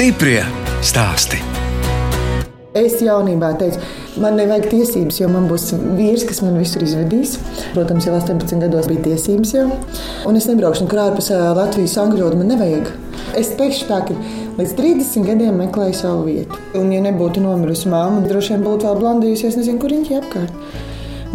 Stiprie 0.00 0.40
stāsti. 0.80 1.36
Es 2.72 2.94
jaunībā 3.04 3.50
teicu, 3.60 3.82
man 4.24 4.38
nevajag 4.40 4.70
tiesības, 4.70 5.18
jo 5.20 5.26
man 5.28 5.44
būs 5.50 5.66
vīrs, 5.98 6.24
kas 6.24 6.40
man 6.40 6.56
visur 6.56 6.86
izvedīs. 6.86 7.34
Protams, 7.74 8.06
jau 8.08 8.14
18 8.16 8.62
gados 8.62 8.88
bija 8.88 9.02
tiesības 9.10 9.52
jau. 9.58 9.66
Un 10.24 10.40
es 10.40 10.46
nebraukšu 10.48 10.86
nekur 10.86 11.02
ārpus 11.02 11.28
Latvijas 11.58 11.98
angļu 12.00 12.22
valodu, 12.22 12.40
man 12.40 12.48
nevajag. 12.54 12.88
Es 13.42 13.52
teikšu 13.60 13.90
tā, 13.90 14.00
ka 14.08 14.16
līdz 14.56 14.72
30 14.80 15.28
gadiem 15.34 15.60
meklēju 15.66 16.00
savu 16.00 16.24
vietu. 16.30 16.62
Un, 16.80 16.88
ja 16.96 17.04
nebūtu 17.04 17.44
nomirusi 17.44 17.92
māma, 17.92 18.24
droši 18.24 18.54
vien 18.54 18.64
būtu 18.70 18.88
vēl 18.88 19.02
blandījusies, 19.04 19.60
nezinu, 19.60 19.82
kur 19.84 19.92
viņa 19.98 20.22
apkārt. 20.22 20.80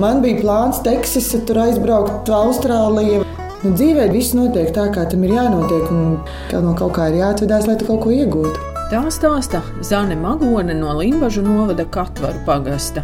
Man 0.01 0.25
bija 0.25 0.41
plāns 0.41 0.81
Teksasā, 0.81 1.45
tur 1.45 1.61
aizbraukt 1.67 2.25
uz 2.25 2.39
Austrāliju. 2.41 3.21
Nu, 3.65 3.71
dzīvē 3.73 4.03
viss 4.13 4.35
notiek 4.37 4.67
tā, 4.75 4.83
kā 4.93 5.07
tam 5.09 5.23
ir 5.25 5.31
jānotiek, 5.39 5.87
un 5.89 6.19
kā 6.51 6.59
no 6.61 6.75
kaut 6.77 6.91
kā 6.99 7.07
ir 7.09 7.15
jāatvedās, 7.23 7.65
lai 7.65 7.73
tu 7.81 7.87
kaut 7.87 8.03
ko 8.03 8.11
iegūtu. 8.13 8.59
Tā 8.91 8.99
stāsta 9.09 9.63
Zane 9.81 10.13
Magone 10.19 10.75
no 10.77 10.91
Limbaģu 10.99 11.41
novada 11.47 11.87
Katvaru 11.89 12.43
pagasta. 12.45 13.01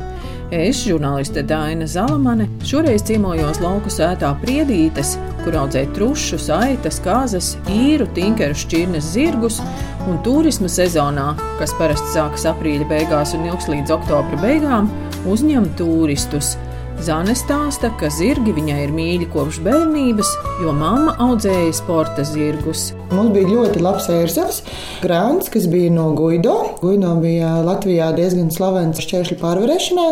Es, 0.54 0.84
žurnāliste 0.86 1.42
Dāna 1.50 1.90
Zalamane, 1.90 2.46
šoreiz 2.68 3.08
ciemojos 3.10 3.58
lauku 3.64 3.90
sētā 3.90 4.36
Priedītes, 4.44 5.16
kur 5.42 5.58
audzēja 5.64 5.90
trušus, 5.98 6.52
aitas, 6.54 7.02
kāzas, 7.02 7.56
īru, 7.72 8.06
tinkeru, 8.14 8.54
šķirnes, 8.54 9.14
zirgus, 9.16 9.64
un 10.06 10.22
turisma 10.22 10.70
sezonā, 10.70 11.32
kas 11.58 11.74
parasti 11.82 12.20
sākas 12.20 12.46
aprīļa 12.54 12.92
beigās 12.92 13.34
un 13.34 13.50
ilgs 13.50 13.72
līdz 13.72 13.98
oktobra 13.98 14.46
beigām, 14.46 14.94
uzņem 15.26 15.74
turistus– 15.82 16.54
Zane 17.02 17.34
stāsta, 17.34 17.90
ka 17.98 18.12
zirgi 18.14 18.52
viņai 18.54 18.76
ir 18.84 18.92
mīļi 18.94 19.28
kopš 19.34 19.58
bērnības, 19.66 20.30
jo 20.62 20.74
mamma 20.78 21.16
audzēja 21.24 21.72
sporta 21.74 22.22
zirgus. 22.28 22.92
Mums 23.10 23.34
bija 23.34 23.50
ļoti 23.50 23.82
labs 23.82 24.06
ērzavs, 24.14 24.60
grāns, 25.02 25.50
kas 25.50 25.66
bija 25.72 25.90
no 25.96 26.12
Guido. 26.14 26.60
Guido 26.84 27.16
bija 27.24 27.56
Latvijā 27.66 28.12
diezgan 28.20 28.54
slavens 28.54 29.02
šķēršļu 29.02 29.40
pārvarēšanā. 29.42 30.08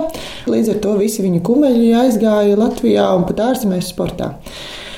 Līdz 0.50 0.74
ar 0.74 0.82
to 0.88 0.98
visi 0.98 1.28
viņa 1.28 1.44
kumeļi 1.46 1.94
aizgāja 2.02 2.58
Latvijā 2.58 3.06
un 3.20 3.30
pat 3.30 3.46
ārzemēs 3.52 3.94
sportā. 3.94 4.34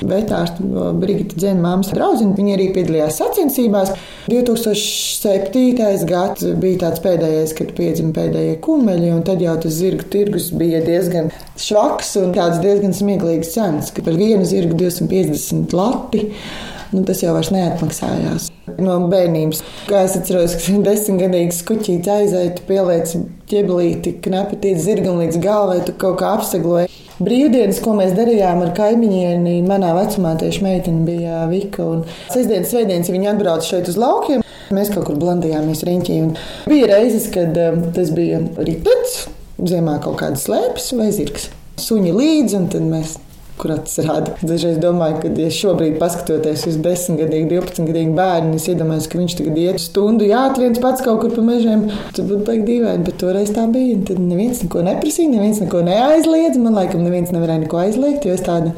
Bet 0.08 0.32
ārsta 0.34 0.92
Brigita 0.98 1.36
Dzēna, 1.38 1.62
māmas 1.62 1.92
draudzene, 1.94 2.34
viņa 2.38 2.56
arī 2.56 2.68
piedalījās 2.74 3.20
sacensībās. 3.20 3.92
2007. 4.30 6.06
gads 6.08 6.46
bija 6.62 6.80
tāds 6.84 7.02
pēdējais, 7.04 7.54
kad 7.58 7.72
piedzima 7.78 8.14
pēdējie 8.16 8.58
kumeļi, 8.64 9.10
un 9.14 9.24
tad 9.26 9.42
jau 9.42 9.56
tas 9.62 9.78
zirgu 9.78 10.06
tirgus 10.12 10.50
bija 10.58 10.82
diezgan 10.86 11.32
švaks 11.60 12.14
un 12.22 12.34
tāds 12.36 12.60
diezgan 12.62 12.94
smieklīgs 12.96 13.54
cenas, 13.56 13.90
ka 13.94 14.04
par 14.06 14.18
vienu 14.18 14.46
zirgu 14.48 14.78
250 14.82 15.76
lati. 15.76 16.28
Nu, 16.92 17.02
tas 17.08 17.22
jau 17.22 17.32
neatmaksājās. 17.32 18.50
No 18.82 18.98
bērnības, 19.08 19.62
kā 19.88 20.02
es 20.04 20.16
atceros, 20.18 20.58
ka 20.60 20.74
desmitgadīgs 20.88 21.62
kuķītis 21.68 22.12
aizēja, 22.12 22.56
pieliec 22.68 23.14
ķeblīti, 23.48 24.18
knapi 24.26 24.58
tiec 24.60 24.82
zirgam 24.84 25.22
līdz 25.22 25.40
galvai, 25.40 25.80
tu 25.86 25.96
kaut 25.96 26.20
kā 26.20 26.34
apsegloji. 26.36 26.90
Brīvdienas, 27.22 27.80
ko 27.84 27.94
mēs 27.96 28.12
darījām 28.16 28.60
ar 28.64 28.72
kaimiņieni, 28.76 29.58
manā 29.64 29.92
vecumā 29.96 30.34
tieši 30.40 30.64
meitene 30.64 31.04
bija 31.06 31.44
Vika. 31.48 31.86
Sestdienas, 32.32 32.72
svētdienas 32.72 33.12
viņi 33.12 33.30
atbrauca 33.32 33.68
šeit 33.68 33.88
uz 33.92 33.98
laukiem. 34.00 34.44
Mēs 34.72 34.92
kaut 34.92 35.06
kur 35.08 35.20
blandījāmies 35.20 35.84
riņķī. 35.86 36.20
Bija 36.68 36.88
reizes, 36.92 37.28
kad 37.32 37.56
um, 37.60 37.82
tas 37.96 38.12
bija 38.16 38.40
ritenis, 38.58 39.18
ziemā 39.60 39.98
kaut 40.04 40.18
kādas 40.22 40.48
slēpes 40.48 40.92
vai 40.98 41.10
zirgs. 41.14 41.50
Suņi 41.80 42.16
līdzi, 42.16 42.56
un 42.58 42.70
tad 42.72 42.88
mēs 42.88 43.16
kur 43.62 43.74
atrada. 43.76 44.34
Dažreiz 44.42 44.80
domāju, 44.82 45.20
ka, 45.22 45.32
ja 45.38 45.50
šobrīd 45.54 45.98
paskatoties 46.00 46.66
uz 46.70 46.78
10, 46.82 47.22
12 47.22 47.86
gadīgu 47.88 48.16
bērnu, 48.18 48.58
es 48.58 48.68
iedomājos, 48.72 49.08
ka 49.10 49.20
viņš 49.20 49.38
tagad 49.38 49.60
iet 49.62 49.82
stundu 49.82 50.26
jāatviens 50.28 50.82
pats 50.82 51.04
kaut 51.06 51.22
kur 51.22 51.34
pa 51.36 51.44
mežiem. 51.46 51.86
Tas 52.16 52.26
būtu 52.26 52.44
baigi 52.48 52.66
dīvaini, 52.68 53.06
bet 53.06 53.18
toreiz 53.22 53.54
tā 53.54 53.68
bija. 53.72 54.00
Tad 54.10 54.20
neviens 54.22 54.64
neko 54.64 54.84
neprasīja, 54.88 55.32
neviens 55.36 55.62
neko 55.62 55.84
neaizliedz. 55.86 56.60
Man 56.62 56.76
laikam 56.78 57.06
neviens 57.06 57.32
nevarēja 57.34 57.64
neko 57.64 57.82
aizliegt, 57.84 58.26
jo 58.26 58.36
es 58.36 58.44
tāda 58.46 58.74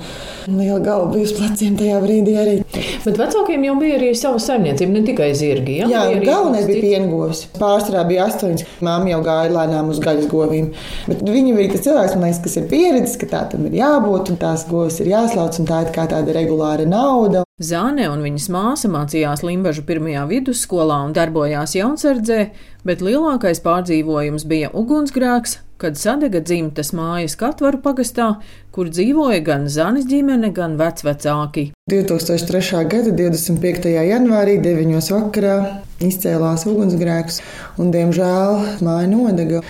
liela 0.47 0.81
galva 0.85 1.09
biju 1.13 1.25
uz 1.25 1.33
pleciem 1.37 1.77
tajā 1.79 2.01
brīdī 2.03 2.35
arī. 2.41 2.57
Bet 3.05 3.19
vecākiem 3.21 3.65
jau 3.65 3.77
bija 3.81 3.99
arī 3.99 4.11
sava 4.19 4.41
saimniecība, 4.43 4.93
ne 4.93 5.03
tikai 5.07 5.31
zirgi. 5.37 5.79
Ja? 5.81 5.89
Jā, 5.91 6.03
galvenais 6.25 6.69
bija 6.69 6.83
piengovs. 6.85 7.45
Pārsvarā 7.57 8.05
bija 8.09 8.29
astoņas. 8.29 8.67
Māma 8.85 9.13
jau 9.13 9.21
gāja 9.25 9.53
lēnām 9.55 9.91
uz 9.93 10.01
gaļas 10.05 10.29
govīm. 10.31 10.71
Bet 11.09 11.25
viņa 11.25 11.57
bija 11.57 11.75
tas 11.75 11.85
cilvēks, 11.87 12.17
liekas, 12.21 12.43
kas 12.45 12.59
ir 12.61 12.69
pieredzējis, 12.73 13.19
ka 13.21 13.31
tā 13.33 13.43
tam 13.55 13.69
ir 13.69 13.79
jābūt 13.81 14.33
un 14.35 14.41
tās 14.41 14.67
govs 14.75 15.01
ir 15.01 15.13
jāslauc, 15.15 15.57
un 15.63 15.71
tā 15.71 15.81
ir 15.87 15.93
kā 15.95 16.09
tāda 16.11 16.35
regulāra 16.37 16.87
nauda. 16.89 17.45
Zāne 17.63 18.09
un 18.11 18.23
viņas 18.25 18.49
māsa 18.51 18.89
mācījās 18.91 19.45
Limbaģu 19.47 19.85
pirmajā 19.87 20.25
vidusskolā 20.27 20.97
un 21.07 21.13
darbojās 21.15 21.77
jaunsardzē, 21.79 22.41
bet 22.83 23.05
lielākais 23.05 23.63
pārdzīvojums 23.63 24.47
bija 24.51 24.73
ugunsgrēks, 24.75 25.61
kad 25.79 25.99
sadega 26.01 26.41
dzimtas 26.43 26.91
mājas 26.97 27.37
Katvaru 27.39 27.79
pagastā, 27.85 28.29
kur 28.75 28.91
dzīvoja 28.91 29.43
gan 29.47 29.69
Zanes 29.71 30.09
ģimene, 30.11 30.51
gan 30.57 30.75
vecvecāki. 30.81 31.69
2003. 31.93 32.83
gada 32.91 33.13
25. 33.15 33.91
janvārī 34.09 34.57
9. 34.65 34.99
vakarā 35.15 35.59
izcēlās 36.03 36.67
ugunsgrēks, 36.71 37.39
un 37.79 37.95
diemžēl 37.95 38.83
māja 38.83 39.13
nodega. 39.13 39.63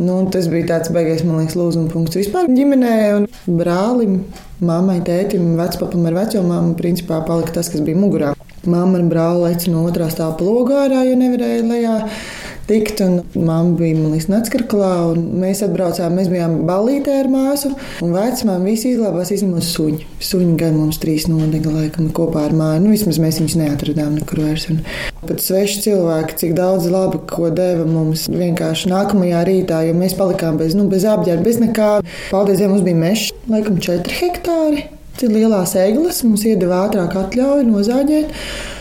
Nu, 0.00 0.14
tas 0.32 0.46
bija 0.48 0.64
tāds 0.70 0.88
beigas, 0.94 1.20
man 1.28 1.42
liekas, 1.42 1.58
lūzuma 1.60 1.90
punkts 1.92 2.16
vispār 2.16 2.46
ģimenē. 2.48 2.92
Un 3.18 3.58
brālim, 3.58 4.14
mammai, 4.64 4.96
tētim, 5.04 5.58
vecpapam 5.58 6.06
ar 6.08 6.16
veco 6.22 6.40
māmu 6.46 6.72
principā 6.78 7.18
palika 7.26 7.58
tas, 7.58 7.68
kas 7.68 7.84
bija 7.84 8.00
mugurā. 8.00 8.30
Māma 8.64 8.96
un 8.96 9.10
brālis 9.12 9.44
leca 9.44 9.74
no 9.74 9.84
otrā 9.88 10.08
stāva 10.12 10.40
logā 10.40 10.86
ārā, 10.86 11.02
jo 11.04 11.18
nevarēja 11.20 11.66
lejā 11.68 11.98
tikt. 12.70 13.02
Māma 13.34 13.74
bija 13.78 13.98
liekas, 13.98 14.28
Natskarklā, 14.30 14.92
un 15.12 15.26
mēs 15.42 15.62
atbraucām. 15.66 16.16
Mēs 16.18 16.30
bijām 16.32 16.60
ballītē 16.68 17.20
ar 17.24 17.30
māsu, 17.32 17.72
un 18.04 18.14
vecmāmiņa 18.14 18.66
visi 18.66 18.94
izglābās 18.94 19.32
izņemot 19.34 19.66
suņu. 19.66 20.06
Suņi 20.30 20.56
gan 20.60 20.76
mums 20.78 21.00
trīs 21.02 21.26
nodega 21.30 21.72
laikam 21.74 22.10
kopā 22.16 22.46
ar 22.48 22.54
māju. 22.56 22.84
Nu, 22.84 22.94
vismaz 22.94 23.20
mēs 23.22 23.40
viņus 23.40 23.58
neatradām 23.60 24.18
nekur 24.20 24.44
vairs. 24.44 24.68
Un 24.72 24.82
pat 25.24 25.42
sveši 25.44 25.84
cilvēki, 25.86 26.38
cik 26.44 26.54
daudz 26.58 26.88
labi, 26.92 27.22
ko 27.30 27.50
deva 27.54 27.86
mums 27.88 28.28
vienkārši 28.30 28.92
nākamajā 28.92 29.42
rītā, 29.48 29.82
jo 29.88 29.96
mēs 29.98 30.16
palikām 30.18 30.60
bez, 30.60 30.76
nu, 30.78 30.88
bez 30.92 31.08
apģērba, 31.08 31.46
bez 31.46 31.60
nekā. 31.64 31.90
Paldies 32.30 32.60
Dievam, 32.60 32.76
mums 32.76 32.86
bija 32.86 33.02
mežs, 33.02 33.28
laikam 33.50 33.80
4 33.82 34.18
hektāri. 34.22 34.88
Lielās 35.20 35.74
eglis 35.76 36.22
mums 36.24 36.46
iedeva 36.48 36.86
ātrāk 36.86 37.12
atļauju 37.20 37.66
nozāģēt. 37.68 38.30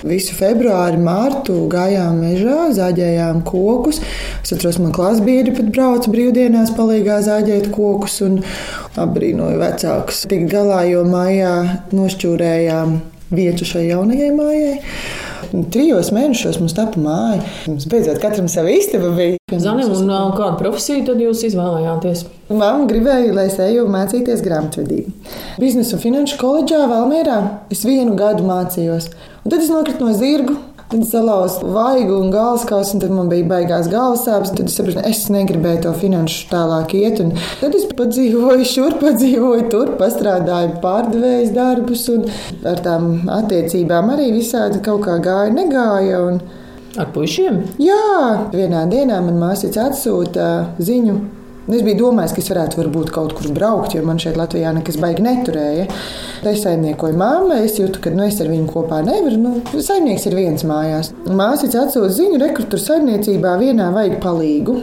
Visu 0.08 0.36
februāri, 0.38 1.00
mārtu 1.04 1.66
gājām 1.72 2.22
mežā, 2.24 2.70
zāģējām 2.78 3.42
kokus. 3.48 4.00
Es 4.40 4.54
atceros, 4.56 4.80
man 4.80 4.96
klases 4.96 5.26
biedri 5.26 5.56
pat 5.58 5.72
brauca 5.76 6.12
brīvdienās, 6.14 6.72
palīdzēja 6.78 7.26
zāģēt 7.28 7.72
kokus 7.76 8.22
un 8.24 8.40
apbrīnoju 9.00 9.60
vecākus. 9.60 10.24
Tik 10.32 10.48
galā, 10.52 10.86
jo 10.88 11.04
mājā 11.10 11.56
nošķūrējām 11.92 13.00
vietu 13.36 13.68
šai 13.68 13.90
jaunajai 13.90 14.32
mājai. 14.38 14.78
Trijos 15.50 16.12
mēnešos 16.14 16.60
mums 16.62 16.76
tapa 16.78 17.02
māja. 17.02 17.42
Mums 17.66 17.88
beidzot 17.90 18.20
katram 18.22 18.50
sava 18.52 18.70
istaba 18.70 19.10
bija. 19.18 19.40
Zanim, 19.58 19.90
un 19.90 20.34
kādu 20.38 20.60
profesiju 20.60 21.08
tad 21.08 21.22
jūs 21.24 21.42
izvēlējāties? 21.48 22.22
Māma 22.54 22.86
gribēja, 22.90 23.34
lai 23.34 23.48
es 23.50 23.58
eju 23.62 23.88
mācīties 23.90 24.44
grāmatvedību. 24.46 25.14
Biznesa 25.62 25.98
un 25.98 26.04
finanšu 26.04 26.38
koledžā 26.42 26.84
Valmērā 26.92 27.40
es 27.74 27.82
vienu 27.88 28.14
gadu 28.20 28.46
mācījos. 28.46 29.10
Un 29.42 29.54
tad 29.54 29.64
es 29.64 29.72
nokritu 29.74 30.06
no 30.06 30.14
zirga 30.14 30.54
Tad 30.90 31.04
salauzu 31.06 31.68
vaigu 31.70 32.16
un 32.18 32.32
galvaskausu, 32.34 32.96
un 32.96 33.02
tad 33.04 33.12
man 33.14 33.28
bija 33.30 33.46
baigās 33.46 33.86
galvas 33.92 34.24
sāpes. 34.26 34.56
Tad 34.58 34.72
es 34.72 34.78
sapratu, 34.80 35.04
es 35.06 35.20
negribēju 35.30 35.84
to 35.84 35.92
finanšu 36.02 36.48
tālāk 36.50 36.96
iet. 36.98 37.22
Un 37.22 37.36
tad 37.60 37.78
es 37.78 37.86
padzīvoju 37.94 38.66
šur, 38.66 38.98
padzīvoju 39.04 39.68
tur, 39.70 39.94
pastrādāju 40.02 40.80
pārdevējas 40.82 41.54
darbus, 41.54 42.08
un 42.10 42.26
ar 42.74 42.82
tām 42.82 43.12
attiecībām 43.38 44.16
arī 44.16 44.32
visādi 44.40 44.82
kaut 44.82 45.06
kā 45.06 45.20
gāja, 45.22 45.54
negāja. 45.54 46.24
Un... 46.26 46.42
Ar 46.98 47.12
puišiem? 47.14 47.62
Jā, 47.86 48.50
vienā 48.50 48.88
dienā 48.90 49.22
man 49.22 49.38
māsīca 49.38 49.92
atsūta 49.92 50.48
ziņu 50.82 51.20
Es 51.70 51.84
biju 51.86 52.00
domājis, 52.00 52.32
ka 52.34 52.42
es 52.42 52.50
varētu 52.50 52.80
varbūt 52.80 53.12
kaut 53.14 53.36
kur 53.38 53.52
braukt, 53.54 53.94
jo 53.94 54.02
man 54.06 54.18
šeit 54.22 54.40
Latvijā 54.40 54.72
nekas 54.74 54.98
baigi 55.02 55.22
neturēja. 55.22 55.86
Es 56.50 56.64
saimniekoju 56.66 57.18
māmu, 57.20 57.54
es 57.62 57.78
jūtu, 57.78 58.02
ka 58.02 58.14
nu, 58.16 58.26
es 58.26 58.40
ar 58.42 58.50
viņu 58.50 58.66
kopā 58.74 59.04
nevaru. 59.06 59.38
Nu, 59.38 59.82
saimnieks 59.86 60.26
ir 60.26 60.38
viens 60.40 60.66
mājās. 60.66 61.14
Māsīca 61.30 61.86
atsūta 61.86 62.10
ziņu, 62.16 62.40
rekrutu 62.42 62.82
saimniecībā 62.82 63.54
vienā 63.62 63.92
vajag 63.94 64.18
palīgu 64.24 64.80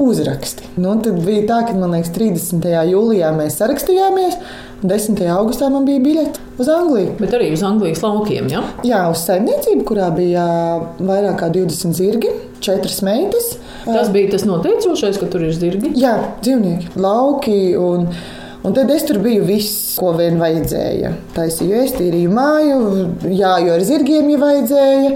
uzraksti. 0.00 0.68
Nu, 0.76 0.94
tad 1.02 1.18
bija 1.24 1.46
tā, 1.48 1.62
ka 1.68 1.74
man 1.78 1.94
liekas, 1.94 2.12
30. 2.16 2.68
jūlijā 2.90 3.32
mēs 3.36 3.58
sarakstījāmies. 3.60 4.38
10. 4.84 5.20
augustā 5.32 5.70
man 5.72 5.86
bija 5.88 6.02
biļete 6.04 6.42
uz 6.60 6.68
Angliju. 6.68 7.14
Bet 7.16 7.32
arī 7.36 7.48
uz 7.54 7.62
Anglijas 7.64 8.02
laukiem, 8.04 8.50
ja? 8.52 8.60
Jā, 8.84 9.00
uz 9.12 9.22
saimniecību, 9.24 9.86
kurā 9.88 10.10
bija 10.12 10.44
vairāk 10.98 11.38
kā 11.40 11.48
20 11.54 11.96
zirgi, 11.96 12.32
4 12.64 13.06
meitas. 13.06 13.54
Tas 13.86 14.12
bija 14.12 14.34
tas 14.34 14.44
noteicošais, 14.48 15.20
ka 15.20 15.28
tur 15.32 15.46
ir 15.46 15.56
zirgi. 15.56 15.94
Jā, 16.00 16.18
dzīvnieki, 16.44 16.92
lauki. 17.00 17.58
Un, 17.80 18.10
Un 18.64 18.72
tad 18.72 18.88
es 18.88 19.02
tur 19.04 19.18
biju 19.20 19.42
viss, 19.44 19.96
ko 20.00 20.14
vien 20.16 20.38
vajadzēja. 20.40 21.10
Taisīju 21.34 21.80
es, 21.82 21.90
tīrīju 21.98 22.30
māju, 22.32 22.76
jāju 23.28 23.74
ar 23.74 23.82
zirgiem, 23.84 24.30
ja 24.32 24.38
vajadzēja, 24.40 25.10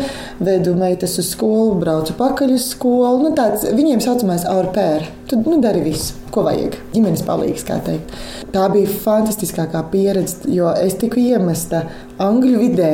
vedu 0.45 0.75
meitas 0.77 1.15
uz 1.23 1.31
skolu, 1.33 1.79
braucu 1.81 2.13
pakaļ 2.19 2.53
uz 2.59 2.67
skolu. 2.75 3.23
Nu, 3.25 3.31
tāds, 3.39 3.65
viņiem 3.73 4.03
saucamais 4.05 4.45
aurpēra. 4.53 5.09
Tad 5.33 5.49
nu, 5.49 5.57
dari 5.65 5.81
visu, 5.87 6.19
ko 6.35 6.45
vajag. 6.45 6.77
Ģimenes 6.93 7.25
palīgs, 7.25 7.65
kā 7.65 7.81
teikt. 7.89 8.13
Tā 8.53 8.67
bija 8.75 8.93
fantastiskākā 9.07 9.81
pieredze, 9.95 10.43
jo 10.53 10.69
es 10.77 11.01
tiku 11.01 11.25
iemesta 11.25 11.87
angļu 12.21 12.61
vidē 12.67 12.93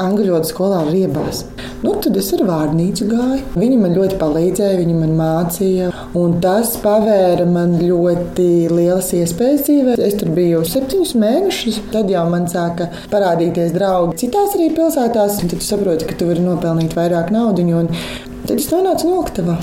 angļu 0.00 0.32
valodas 0.34 0.52
skolā 0.52 0.80
riebās. 0.88 1.44
Nu, 1.84 1.92
tad 2.00 2.16
es 2.16 2.30
ar 2.32 2.42
vārnīcu 2.48 3.06
gāju. 3.10 3.42
Viņi 3.60 3.78
man 3.80 3.94
ļoti 3.96 4.16
palīdzēja, 4.20 4.78
viņi 4.80 4.96
man 4.96 5.14
mācīja. 5.18 5.90
Un 6.16 6.38
tas 6.44 6.74
pavēra 6.80 7.44
man 7.48 7.76
ļoti 7.82 8.48
lielas 8.72 9.12
iespējas 9.16 9.66
dzīvē. 9.66 9.96
Es 10.00 10.16
tur 10.20 10.32
biju 10.36 10.64
septiņus 10.68 11.14
mēnešus. 11.20 11.80
Tad 11.92 12.12
jau 12.12 12.24
man 12.32 12.48
sāka 12.50 12.88
parādīties 13.12 13.74
draugi 13.76 14.24
citās 14.24 14.56
arī 14.58 14.70
pilsētās. 14.76 15.40
Tad 15.42 15.56
tu 15.56 15.62
saproti, 15.64 16.08
ka 16.08 16.18
tu 16.18 16.30
vari 16.30 16.44
nopelnīt 16.44 16.96
vairāk 16.96 17.32
naudas. 17.34 17.52
Tad 18.44 18.58
es 18.58 18.68
nonācu 18.72 19.08
noktavā. 19.08 19.58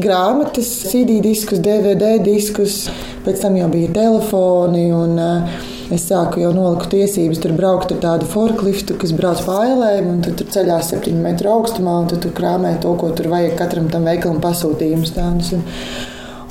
Grāmatas, 0.00 0.68
CD 0.90 1.20
diskus, 1.22 1.60
DVD 1.62 2.16
diskus, 2.24 2.86
pēc 3.24 3.44
tam 3.44 3.56
jau 3.60 3.68
bija 3.72 3.92
telefoni. 3.94 4.88
Un, 4.96 5.18
uh, 5.20 5.73
Es 5.92 6.06
sāku 6.08 6.40
jau 6.40 6.50
noliku 6.56 6.86
tiesības 6.94 7.42
tur 7.44 7.52
braukt 7.58 7.90
ar 7.92 7.98
tādu 8.00 8.28
forkliftu, 8.30 8.96
kas 8.96 9.12
brauc 9.16 9.42
pa 9.44 9.58
ailēm, 9.66 10.06
un 10.14 10.22
tur 10.24 10.48
ceļās 10.54 10.88
septiņu 10.94 11.20
metru 11.20 11.50
augstumā, 11.52 11.98
un 12.00 12.08
tur 12.08 12.32
krāmē 12.32 12.78
to, 12.80 12.94
ko 13.00 13.10
tur 13.16 13.28
vajag 13.32 13.58
katram 13.58 13.90
tam 13.92 14.08
veikalam 14.08 14.40
pasūtījumus 14.44 15.12
tādus. 15.12 15.52
Un, 15.58 15.66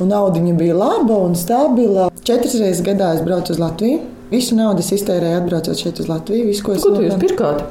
un 0.03 0.13
naudiņa 0.13 0.53
bija 0.59 0.77
laba 0.77 1.18
un 1.25 1.33
stabila. 1.39 2.12
Četras 2.21 2.59
reizes 2.62 2.85
gadā 2.85 3.15
es 3.18 3.25
braucu 3.25 3.56
uz 3.56 3.62
Latviju. 3.63 4.03
Visu 4.33 4.56
naudu 4.57 4.81
iztērēju, 4.81 5.39
atbraucot 5.44 5.77
šeit 5.77 6.00
uz 6.01 6.09
Latviju. 6.09 6.47
Visu, 6.50 6.63
ko 6.65 6.74
es 6.74 6.85
ko 6.85 6.94
jūs 7.03 7.19
pirkāt? 7.21 7.62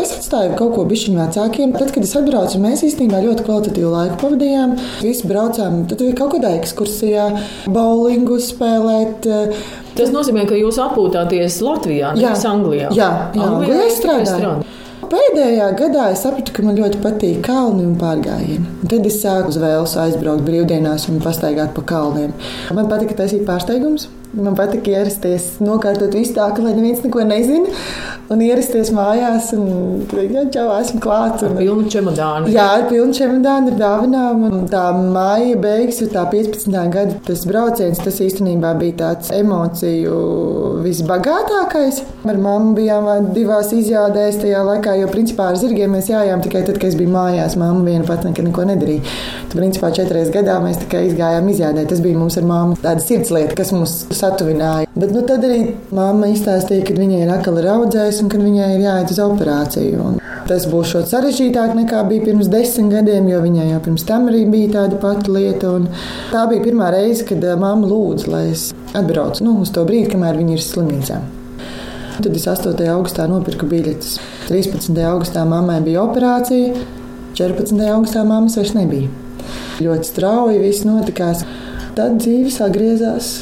Es 0.00 0.12
atstāju 0.18 0.56
kaut 0.58 0.74
ko 0.76 0.84
bišķiņu 0.90 1.20
vecākiem. 1.22 1.72
Tad, 1.78 1.92
kad 1.94 2.04
es 2.04 2.12
atbraucu, 2.18 2.60
mēs 2.60 2.84
īstenībā 2.88 3.22
ļoti 3.24 3.46
kvalitatīvu 3.46 3.94
laiku 3.94 4.18
pavadījām. 4.20 4.76
Visi 5.00 5.30
braucām, 5.30 5.82
tad 5.88 6.04
bija 6.04 6.18
kaut 6.20 6.34
kādā 6.36 6.52
ekskursijā, 6.58 7.30
bowlingu 7.72 8.36
spēlēt. 8.44 9.30
Tas 9.96 10.12
nozīmē, 10.12 10.44
ka 10.48 10.60
jūs 10.60 10.80
atpūtāties 10.84 11.58
Latvijā, 11.64 12.12
nevis 12.18 12.46
Anglijā. 12.48 12.92
Jā, 12.92 13.10
jā 13.32 13.48
Anglijā, 13.48 13.80
Anglijā 13.80 13.90
strādāju 13.96 14.54
pēdējā 15.12 15.66
gadā 15.76 16.06
es 16.14 16.22
sapratu, 16.24 16.54
ka 16.56 16.64
man 16.64 16.78
ļoti 16.78 17.02
patīk 17.02 17.42
kalni 17.44 17.84
un 17.84 17.98
pārgājieni. 18.00 18.78
Tad 18.88 19.08
es 19.08 19.20
sāku 19.20 19.52
uz 19.52 19.60
vēlus 19.60 19.98
aizbraukt 20.00 20.46
brīvdienās 20.46 21.08
un 21.12 21.20
pastaigāt 21.24 21.74
pa 21.76 21.84
kalniem. 21.92 22.32
Man 22.72 22.88
patika 22.88 23.18
taisīt 23.20 23.44
pārsteigumus. 23.48 24.08
Man 24.32 24.54
patīk 24.56 24.86
ierasties, 24.88 25.58
nokārtot 25.60 26.14
visu 26.16 26.32
tā, 26.38 26.46
ka 26.56 26.62
neviens 26.64 27.02
neko 27.04 27.20
nezina. 27.28 27.68
Un 28.32 28.40
ierasties 28.40 28.88
mājās, 28.96 29.50
un 29.52 30.06
jā, 30.08 30.46
jau 30.54 30.64
esmu 30.72 31.00
klāts. 31.04 31.42
Ar 31.44 31.52
pilnu 31.58 31.90
čemodānu. 31.92 32.48
Jā, 32.54 32.64
ar 32.78 32.86
pilnu 32.88 33.12
čemodānu, 33.12 33.74
ar 33.74 33.76
dāvinām. 33.82 34.46
Un 34.48 34.62
tā 34.72 34.86
māja 34.96 35.58
beigas, 35.60 36.00
tā 36.14 36.22
15. 36.32 36.78
gada 36.94 37.18
tas 37.26 37.42
brauciens, 37.48 38.00
tas 38.00 38.20
īstenībā 38.24 38.70
bija 38.80 38.96
tāds 39.02 39.34
emociju 39.36 40.14
visbagātākais. 40.86 42.00
Ar 42.24 42.40
mammu 42.40 42.72
bijām 42.78 43.10
divās 43.36 43.74
izjādēs 43.76 44.40
tajā 44.40 44.64
laikā, 44.70 44.96
jo 45.02 45.12
principā 45.12 45.50
ar 45.52 45.60
zirgiem 45.60 45.92
mēs 45.92 46.08
jājām 46.08 46.40
tikai 46.46 46.64
tad, 46.70 46.80
kad 46.80 46.88
es 46.88 46.96
biju 46.96 47.12
mājās. 47.12 47.58
Mamma 47.60 47.84
viena 47.90 48.08
pat 48.08 48.24
nekad 48.24 48.48
neko 48.48 48.64
nedarīja. 48.70 49.04
Tad, 49.50 49.58
principā, 49.60 49.92
četras 49.92 50.32
gadā 50.32 50.56
mēs 50.64 50.80
tikai 50.86 51.04
izgājām 51.10 51.52
izjādē. 51.52 51.84
Tas 51.92 52.00
bija 52.00 52.16
mums 52.16 52.40
ar 52.40 52.48
mammu 52.48 52.80
tāda 52.80 53.04
sirdslieta, 53.04 53.60
kas 53.60 53.76
mums 53.76 53.98
satuvināja. 54.22 54.88
Bet 54.94 55.12
nu, 55.14 55.22
tad 55.26 55.44
arī 55.46 55.74
mamma 55.94 56.30
izstāstīja, 56.32 56.86
ka 56.88 56.96
viņai 56.96 57.22
ir 57.24 57.32
akli 57.34 57.64
raudzējis 57.66 58.22
un 58.24 58.30
ka 58.32 58.40
viņai 58.40 58.68
ir 58.76 58.84
jāiet 58.86 59.12
uz 59.14 59.20
operāciju. 59.24 60.06
Un 60.06 60.18
tas 60.48 60.66
būs 60.70 60.94
sarežģītāk 61.10 61.74
nekā 61.78 62.02
bija 62.08 62.26
pirms 62.28 62.50
desmit 62.52 62.92
gadiem, 62.96 63.28
jo 63.32 63.42
viņai 63.44 63.68
jau 63.70 63.82
pirms 63.86 64.06
tam 64.08 64.28
arī 64.30 64.44
bija 64.52 64.72
tāda 64.78 65.00
pati 65.02 65.32
lieta. 65.32 65.74
Tā 66.32 66.46
bija 66.50 66.64
pirmā 66.66 66.90
reize, 66.94 67.26
kad 67.28 67.44
mamma 67.60 67.88
lūdza, 67.88 68.30
lai 68.32 68.44
es 68.52 68.70
atbraucu 68.96 69.46
nu, 69.46 69.58
uz 69.64 69.72
to 69.74 69.84
brīdi, 69.88 70.12
kamēr 70.14 70.40
viņa 70.40 70.56
ir 70.58 70.66
slimnīcā. 70.66 71.20
Tad 72.22 72.34
es 72.36 72.44
8. 72.46 72.76
augustā 72.92 73.24
nopirku 73.30 73.66
biļetes. 73.70 74.18
13. 74.50 74.98
augustā 75.08 75.46
mammai 75.48 75.80
bija 75.84 76.04
operācija, 76.04 76.74
14. 77.38 77.80
augustā 77.88 78.24
mammas 78.28 78.58
vairs 78.60 78.74
nebija. 78.76 79.08
Ļoti 79.82 80.10
strauji 80.10 80.60
viss 80.60 80.84
notikās. 80.86 81.46
Tad 81.96 82.20
dzīve 82.20 82.52
sagriezās 82.52 83.32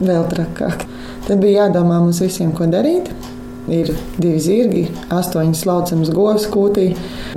vēl 0.00 0.24
trakāk. 0.30 0.86
Tad 1.26 1.42
bija 1.42 1.66
jādomā 1.66 2.00
mums 2.02 2.22
visiem, 2.24 2.54
ko 2.56 2.68
darīt. 2.70 3.12
Ir 3.70 3.92
divi 4.16 4.40
zirgi, 4.42 4.82
astoņas 5.14 5.60
laucamas 5.68 6.10
govs, 6.14 6.48
kūtī, 6.50 6.88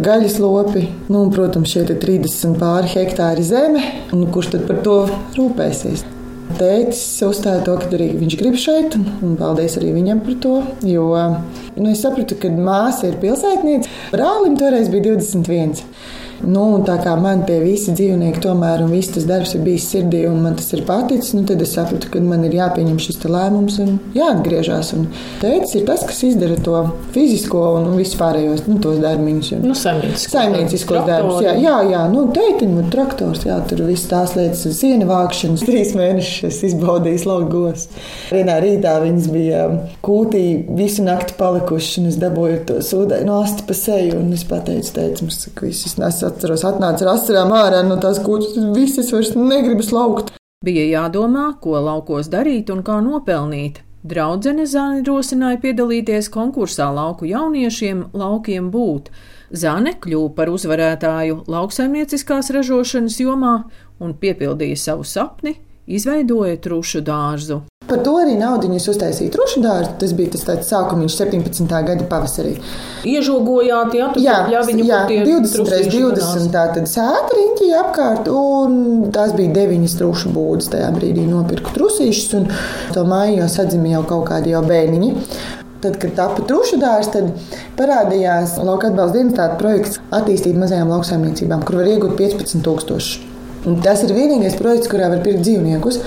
gaļas 0.01 0.39
lopi, 0.41 0.87
nu, 1.11 1.25
un, 1.25 1.33
protams, 1.35 1.69
šie 1.69 1.83
30 1.91 2.57
pāri 2.61 2.89
hektāri 2.95 3.43
zeme. 3.45 3.83
Kurš 4.33 4.55
tad 4.55 4.65
par 4.69 4.81
to 4.87 4.97
rūpēsies? 5.37 6.07
Tētis 6.53 7.01
uzstāja 7.25 7.63
to, 7.65 7.75
ka 7.81 7.89
arī 7.97 8.11
viņš 8.19 8.37
grib 8.39 8.57
šeit, 8.61 8.97
un, 8.97 9.05
un 9.25 9.37
paldies 9.39 9.77
arī 9.79 9.93
viņam 9.95 10.23
par 10.25 10.39
to. 10.43 10.55
Jo 10.85 11.05
nu, 11.75 11.91
es 11.91 12.01
sapratu, 12.03 12.37
ka 12.39 12.51
māsa 12.53 13.09
ir 13.09 13.19
pilsētniece. 13.21 13.89
Brālim 14.13 14.57
toreiz 14.59 14.89
bija 14.93 15.13
21. 15.13 15.81
Nu, 16.43 16.63
tā 16.83 16.97
kā 17.03 17.13
man 17.19 17.45
tie 17.47 17.59
visi 17.63 17.93
dzīvnieki, 17.95 18.41
tomēr, 18.43 18.83
un 18.83 18.91
viss 18.91 19.13
tas 19.15 19.27
darbs 19.27 19.53
ir 19.55 19.63
bijis 19.63 19.85
sirdī, 19.93 20.23
un 20.27 20.41
man 20.43 20.57
tas 20.59 20.67
ir 20.75 20.83
paticis, 20.87 21.31
nu, 21.37 21.45
tad 21.47 21.61
es 21.63 21.71
sapratu, 21.77 22.09
ka 22.11 22.19
man 22.23 22.43
ir 22.47 22.57
jāpieņem 22.57 22.99
šis 22.99 23.21
lēmums 23.23 23.79
un 23.83 23.93
jāatgriežas. 24.17 24.91
Tēvs 25.39 25.75
ir 25.79 25.85
tas, 25.87 26.03
kas 26.07 26.19
izdara 26.27 26.57
to 26.63 26.81
fizisko 27.15 27.61
un 27.77 27.93
vispārējos 27.95 28.65
nu, 28.67 28.79
darbiņus. 28.81 29.53
Nu, 29.63 29.75
Saimnieciskos 29.77 31.07
darbus. 31.07 31.39
Jā, 31.45 31.55
jā, 31.61 31.77
jā 31.93 32.03
nu, 32.11 32.25
teitiņu, 32.35 32.87
traktors, 32.93 33.45
jā, 33.47 33.57
tur 33.69 33.85
viss 33.87 34.09
tās 34.11 34.35
lietas, 34.37 34.65
sienu 34.77 35.07
vākšanas. 35.09 35.63
Trīs 35.69 35.95
mēnešus 35.97 36.49
es 36.49 36.59
izbaudīju 36.73 37.23
laugos. 37.29 37.87
Vienā 38.33 38.59
rītā 38.63 38.97
viņas 39.03 39.29
bija 39.31 39.63
kūtī 40.03 40.43
visu 40.75 41.05
nakti 41.07 41.37
palikušas, 41.39 42.01
un 42.01 42.11
es 42.11 42.19
dabūju 42.19 42.59
to 42.67 42.81
sūdainu 42.83 43.39
asti 43.39 43.67
pa 43.69 43.77
seju, 43.77 44.19
un 44.19 44.35
es 44.35 44.43
pateicu, 44.47 44.91
teicu, 44.97 45.27
mums, 45.27 45.39
ka 45.55 45.67
viss 45.69 45.97
nesat 46.01 46.32
atceros, 46.33 46.65
atnāca 46.67 47.05
ar 47.05 47.13
asarām 47.15 47.53
ārā 47.55 47.81
no 47.87 47.95
tās 48.01 48.19
kūtas. 48.23 48.57
Visas 48.75 49.13
vairs 49.13 49.33
negribu 49.37 49.85
slaukt. 49.85 50.33
Bija 50.63 50.83
jādomā, 50.87 51.53
ko 51.63 51.79
laukos 51.79 52.29
darīt 52.31 52.71
un 52.73 52.83
kā 52.87 52.99
nopelnīt. 53.03 53.81
Draudzene 54.03 54.65
Zāne 54.67 54.99
rosināja 55.07 55.61
piedalīties 55.63 56.27
konkursā 56.31 56.89
lauku 56.91 57.27
jauniešiem 57.29 58.09
Laukiem 58.19 58.67
būt. 58.71 59.07
Zāne 59.55 59.93
kļuva 60.03 60.33
par 60.35 60.51
uzvarētāju 60.51 61.45
lauksaimnieciskās 61.47 62.51
ražošanas 62.51 63.19
jomā 63.23 63.53
un 64.03 64.15
piepildīja 64.19 64.81
savu 64.81 65.07
sapni, 65.07 65.55
izveidoja 65.87 66.59
trušu 66.63 67.03
dārzu. 67.07 67.61
Par 67.83 67.99
to 67.99 68.13
arī 68.15 68.37
naudu 68.39 68.69
uztaisīja 68.71 69.31
trušu 69.33 69.61
dārzu. 69.63 69.89
Tas 69.99 70.13
bija 70.15 70.31
tas 70.33 70.67
sākums 70.69 71.17
17. 71.19 71.67
gada 71.67 72.05
pavasarī. 72.07 72.53
Iežogojāt, 73.03 73.97
jā, 73.97 74.07
jā, 74.23 74.37
jā, 74.53 74.61
jā 74.87 74.99
20, 75.09 75.89
20 75.91 76.53
tātad 76.53 76.87
sēta 76.87 77.35
riņķī 77.35 77.67
apkārt, 77.81 78.29
un 78.31 79.09
tās 79.15 79.35
bija 79.35 79.51
deviņas 79.59 79.97
trušu 79.99 80.31
būdas. 80.35 80.71
Tajā 80.71 80.93
brīdī 80.95 81.25
nopirku 81.27 81.75
trusīšus, 81.75 82.37
un 82.39 82.47
to 82.95 83.03
māju 83.09 83.41
jau 83.41 83.49
sadzima 83.57 83.91
jau 83.97 84.05
kaut 84.13 84.29
kādi 84.31 84.55
jau 84.55 84.63
bērniņi. 84.63 85.11
Tad, 85.83 85.99
kad 85.99 86.15
tapu 86.15 86.47
trušu 86.47 86.79
dārsts, 86.79 87.11
tad 87.11 87.59
parādījās 87.75 88.55
lauka 88.63 88.87
atbalsta 88.87 89.19
dienas 89.19 89.35
tāds 89.35 89.59
projekts 89.59 89.99
attīstīt 90.15 90.55
mazajām 90.55 90.95
lauksaimniecībām, 90.95 91.67
kur 91.67 91.81
var 91.81 91.91
iegūt 91.91 92.15
15,000. 92.15 93.33
Tas 93.83 94.07
ir 94.07 94.15
vienīgais 94.15 94.55
projekts, 94.59 94.87
kurā 94.91 95.11
var 95.11 95.19
pirkt 95.23 95.43
dzīvniekus. 95.43 95.99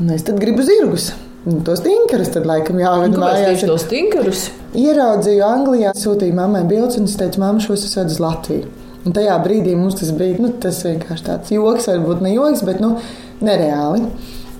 Un 0.00 0.08
es 0.14 0.22
tad 0.24 0.38
gribu 0.40 0.64
zirgus. 0.64 1.10
Un 1.44 1.60
tos 1.64 1.82
tinkerus 1.84 2.30
tad 2.32 2.46
laikam 2.48 2.78
jāved 2.80 3.16
mājās. 3.20 3.64
Tos 3.68 3.84
tinkerus? 3.88 4.46
Ieraudzīju 4.76 5.44
Anglijā, 5.44 5.92
sūtīju 5.96 6.36
mammai 6.36 6.62
bildes 6.68 6.96
un 7.00 7.08
es 7.08 7.16
teicu, 7.20 7.42
mamma, 7.42 7.60
šos 7.60 7.84
es 7.84 7.96
vedu 7.98 8.14
uz 8.14 8.20
Latviju. 8.22 8.70
Un 9.04 9.16
tajā 9.16 9.36
brīdī 9.44 9.74
mums 9.76 9.98
tas 10.00 10.12
bija, 10.16 10.38
nu, 10.40 10.52
tas 10.60 10.80
vienkārši 10.84 11.26
tāds 11.26 11.52
joks, 11.52 11.88
varbūt 11.88 12.24
ne 12.24 12.32
joks, 12.32 12.64
bet, 12.68 12.80
nu, 12.84 12.94
nereāli. 13.44 14.04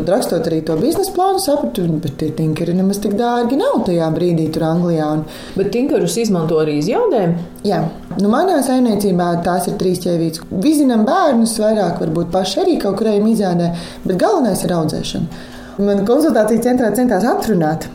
Rakstot 0.09 0.47
arī 0.49 0.61
to 0.67 0.77
biznesa 0.81 1.13
plānu, 1.17 1.43
sapratu, 1.43 1.85
ka 2.05 2.13
tie 2.23 2.31
tinkeri 2.37 2.75
nemaz 2.77 3.01
tik 3.03 3.15
dārgi 3.19 3.59
nav 3.61 3.83
tajā 3.89 4.09
brīdī, 4.15 4.49
tur 4.55 4.67
Anglijā. 4.71 5.11
Un... 5.19 5.25
Bet 5.59 5.73
tinkerus 5.75 6.17
izmanto 6.23 6.61
arī 6.63 6.79
izjaudēm? 6.81 7.37
Jā, 7.67 7.83
nu, 8.21 8.33
manā 8.33 8.61
saimniecībā 8.67 9.31
tās 9.47 9.69
ir 9.71 9.79
trīs 9.81 10.03
ķēvītes. 10.05 10.47
Vizinam 10.65 11.07
bērnus, 11.09 11.59
vairāk 11.61 12.03
varbūt 12.05 12.33
paši 12.35 12.61
arī 12.65 12.77
kaut 12.83 13.01
kuriem 13.01 13.29
izjādē, 13.33 13.73
bet 14.07 14.21
galvenais 14.21 14.65
ir 14.67 14.77
audzēšana. 14.79 15.49
Man 15.81 16.03
konsultāciju 16.05 16.61
centrā 16.61 16.91
centās 16.93 17.25
atrunāt. 17.25 17.87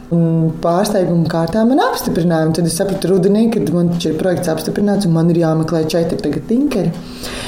Pārsteiguma 0.64 1.28
kārtā 1.30 1.62
man 1.70 1.82
apstiprināja. 1.84 2.48
Tad 2.58 2.70
es 2.70 2.78
sapratu, 2.80 3.12
rudenī, 3.12 3.44
kad 3.54 3.70
man 3.76 3.92
ir 4.00 4.16
projekts 4.18 4.50
apstiprināts 4.50 5.06
un 5.06 5.14
man 5.14 5.30
ir 5.30 5.44
jāmeklē 5.44 5.84
četri 5.92 6.34
tinkeri. 6.50 6.94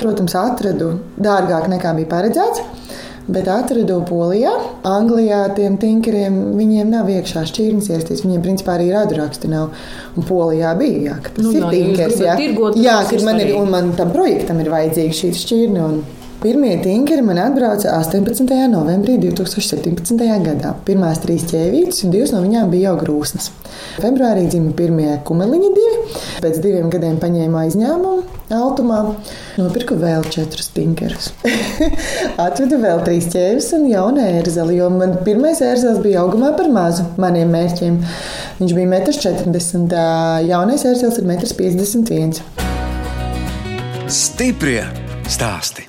Protams, 0.01 0.35
atradu 0.37 0.91
dārgāk 1.17 1.69
nekā 1.71 1.95
bija 1.97 2.11
paredzēts. 2.11 2.61
Bet 3.27 3.47
atradu 3.51 3.99
Polijā. 4.07 4.53
Anglijā 4.87 5.41
tiem 5.57 5.77
tinkeriem 5.81 6.37
viņiem 6.57 6.91
nav 6.93 7.09
iekšā 7.11 7.43
šķirnes 7.49 7.89
ierasties. 7.91 8.23
Viņiem 8.25 8.43
principā 8.45 8.77
arī 8.77 8.89
raduraksti 8.93 9.51
nav. 9.51 9.73
Un 10.17 10.27
Polijā 10.27 10.73
bija, 10.79 11.01
jā, 11.09 11.17
ka 11.23 11.33
tas 11.35 11.45
Nu 11.45 11.53
ir 11.53 11.61
jā, 11.61 11.71
ja 11.71 11.81
jūs 11.81 11.97
tinkers. 11.97 12.15
gribat 12.15 12.27
Jā, 12.27 12.37
tirgot, 12.41 12.79
jā 12.83 12.99
tas 13.03 13.11
ir 13.11 13.19
kad 13.21 13.29
man 13.29 13.41
ir, 13.43 13.55
un 13.59 13.73
man 13.73 13.91
tam 13.99 14.13
projektam 14.15 14.63
ir 14.63 14.71
vajadzīga 14.73 15.19
šī 15.21 15.33
šķirne. 15.41 15.87
Un 15.87 16.16
Pirmie 16.37 16.75
tinkeri 16.83 17.21
man 17.25 17.39
atbrauca 17.41 17.95
18. 17.97 18.45
novembrī 18.69 19.15
2017. 19.17 20.19
gadā. 20.45 20.75
Pirmās 20.85 21.17
trīs 21.23 21.47
ķēvītes, 21.49 22.03
un 22.05 22.13
divas 22.13 22.33
no 22.35 22.43
viņām 22.43 22.69
bija 22.69 22.91
jau 22.91 22.99
grūsnas. 23.01 23.49
Februārī 23.97 24.43
dzima 24.45 24.69
pirmie 24.77 25.15
kumeliņi 25.25 25.71
divi. 25.73 25.97
Pēc 26.43 26.59
diviem 26.61 26.91
gadiem 26.93 27.17
paņēma 27.23 27.63
aizņēmumu 27.65 28.37
Altumā. 28.53 28.99
Nopirku 29.57 29.97
vēl 29.97 30.29
četrus 30.31 30.69
tinkerus. 30.75 31.31
Atvedu 32.45 32.77
vēl 32.85 33.01
trīs 33.07 33.27
ķēvis 33.33 33.73
un 33.79 33.89
jaunu 33.89 34.21
ērzeli, 34.23 34.77
jo 34.77 34.91
man 34.93 35.17
pirmais 35.25 35.59
ērzels 35.65 35.99
bija 36.05 36.21
augumā 36.21 36.53
par 36.59 36.69
mazu 36.69 37.09
maniem 37.17 37.49
mērķiem. 37.57 37.97
Viņš 38.61 38.77
bija 38.77 38.93
1,40 38.93 39.81
m, 39.81 39.89
jaunais 40.53 40.85
ērzels 40.85 41.17
ir 41.17 41.25
1,51 41.33 42.45
m. 42.45 42.55
Stiprie 44.07 44.83
stāsti. 45.27 45.86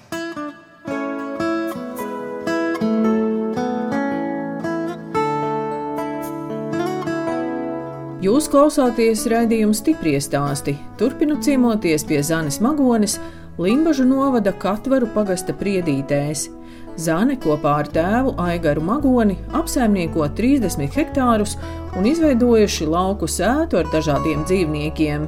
Jūs 8.28 8.44
klausāties 8.52 9.22
raidījuma 9.30 9.72
stipri 9.72 10.10
stāstī. 10.20 10.74
Turpinu 11.00 11.38
ciemoties 11.40 12.02
pie 12.04 12.18
Zanes 12.26 12.58
Magones, 12.60 13.14
Limbažu 13.56 14.04
novada 14.04 14.52
Katvaru 14.52 15.08
pagasta 15.14 15.54
priedītēs. 15.56 16.42
Zane 17.00 17.38
kopā 17.40 17.78
ar 17.80 17.88
tēvu 17.94 18.34
Aigaru 18.42 18.82
Magoni 18.84 19.38
apsaimnieko 19.56 20.26
30 20.40 20.92
hektārus 20.98 21.56
un 21.96 22.10
izveidojuši 22.10 22.90
lauku 22.90 23.30
sētu 23.32 23.80
ar 23.80 23.88
dažādiem 23.94 24.44
dzīvniekiem. 24.44 25.24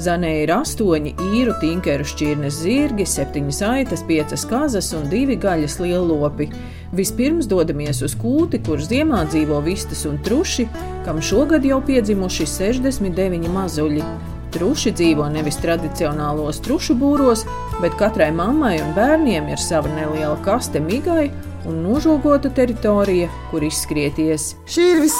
Zanē 0.00 0.32
ir 0.46 0.54
astoņi 0.54 1.16
īru 1.34 1.52
tinkeru 1.60 2.06
šķirnes 2.06 2.62
zirgi, 2.62 3.04
septiņas 3.04 3.60
aitas, 3.74 4.06
piecas 4.08 4.46
kazas 4.48 4.94
un 4.96 5.10
divi 5.12 5.36
gaļas 5.36 5.80
lielopi. 5.82 6.48
Vispirms 6.88 7.44
dodamies 7.44 7.98
uz 8.06 8.14
kūti, 8.16 8.62
kur 8.64 8.80
ziemā 8.80 9.26
dzīvo 9.28 9.60
vistas 9.66 10.06
un 10.08 10.16
truši, 10.24 10.64
kam 11.04 11.20
šogad 11.20 11.66
jau 11.68 11.82
piedzimuši 11.84 12.48
69 12.48 13.44
mazuļi. 13.52 14.04
Truši 14.48 14.94
dzīvo 14.96 15.26
nevis 15.28 15.58
tradicionālos 15.60 16.62
trušu 16.64 16.96
būros, 16.96 17.44
bet 17.82 17.98
katrai 18.00 18.30
mammai 18.32 18.78
un 18.80 18.94
bērniem 18.96 19.50
ir 19.52 19.60
sava 19.60 19.90
neliela 19.92 20.38
kaste 20.44 20.80
migai 20.80 21.28
un 21.68 21.82
nožogota 21.84 22.48
teritorija, 22.54 23.28
kur 23.50 23.64
izskrieties. 23.66 24.54
Šī 24.70 24.86
ir 24.94 25.02
vis, 25.02 25.16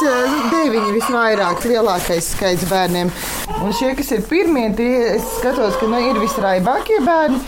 deviņi 0.52 0.94
visvairāk 0.96 1.66
lielākais 1.68 2.30
skaits 2.32 2.64
bērniem. 2.70 3.10
Un 3.58 3.74
šie, 3.76 3.92
kas 3.98 4.14
ir 4.16 4.24
pirmie, 4.30 4.68
tie 4.78 5.18
skatos, 5.36 5.76
ka 5.80 5.90
nu, 5.90 6.00
ir 6.08 6.20
visraibākie 6.22 7.02
bērni. 7.04 7.42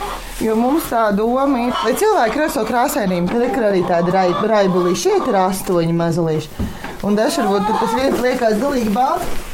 Jo 0.45 0.57
mums 0.57 0.89
tā 0.93 1.07
doma 1.17 1.67
ir, 1.67 1.73
lai 1.85 1.95
cilvēki 2.01 2.41
raso 2.41 2.65
krāsainību, 2.69 3.33
tad 3.33 3.47
ir 3.49 3.69
arī 3.71 3.85
tādi 3.89 4.15
raib, 4.15 4.41
raibulīši. 4.53 5.07
Šeit 5.07 5.29
ir 5.33 5.41
astoņi 5.47 5.97
mazulīši. 5.97 6.69
Un 7.09 7.17
tur 7.17 7.77
tas 7.81 7.95
viens 7.97 8.21
liekas 8.21 8.61
galīgi 8.61 8.93
balts. 8.93 9.50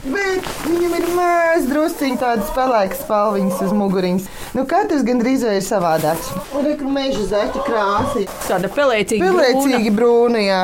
Bet 0.00 0.46
viņam 0.64 0.94
ir 0.96 1.06
mazs 1.12 1.66
drusciņš, 1.68 2.20
tādas 2.22 2.52
pelēkas 2.56 3.02
spalviņas 3.04 3.58
uz 3.66 3.74
muguriņas. 3.76 4.28
Nu, 4.56 4.64
katrs 4.68 5.04
gandrīz 5.04 5.44
ir 5.44 5.60
savādāks. 5.64 6.30
Un 6.56 6.64
tur 6.64 6.70
ir 6.72 6.94
meža 6.94 7.26
zaķa 7.34 7.64
krāsa. 7.66 8.24
Tāda 8.46 8.70
pelēcīga, 8.72 9.28
Pelēcīgi 9.28 9.92
brūni, 9.92 10.46
jā. 10.46 10.62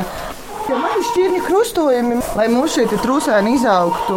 Ja 0.66 0.78
man 0.80 0.96
ir 0.96 1.04
šķirņu 1.10 1.42
krustojumi, 1.44 2.16
lai 2.38 2.48
mums 2.50 2.78
šeit 2.78 2.96
trūsēni 3.04 3.52
izaugtu 3.58 4.16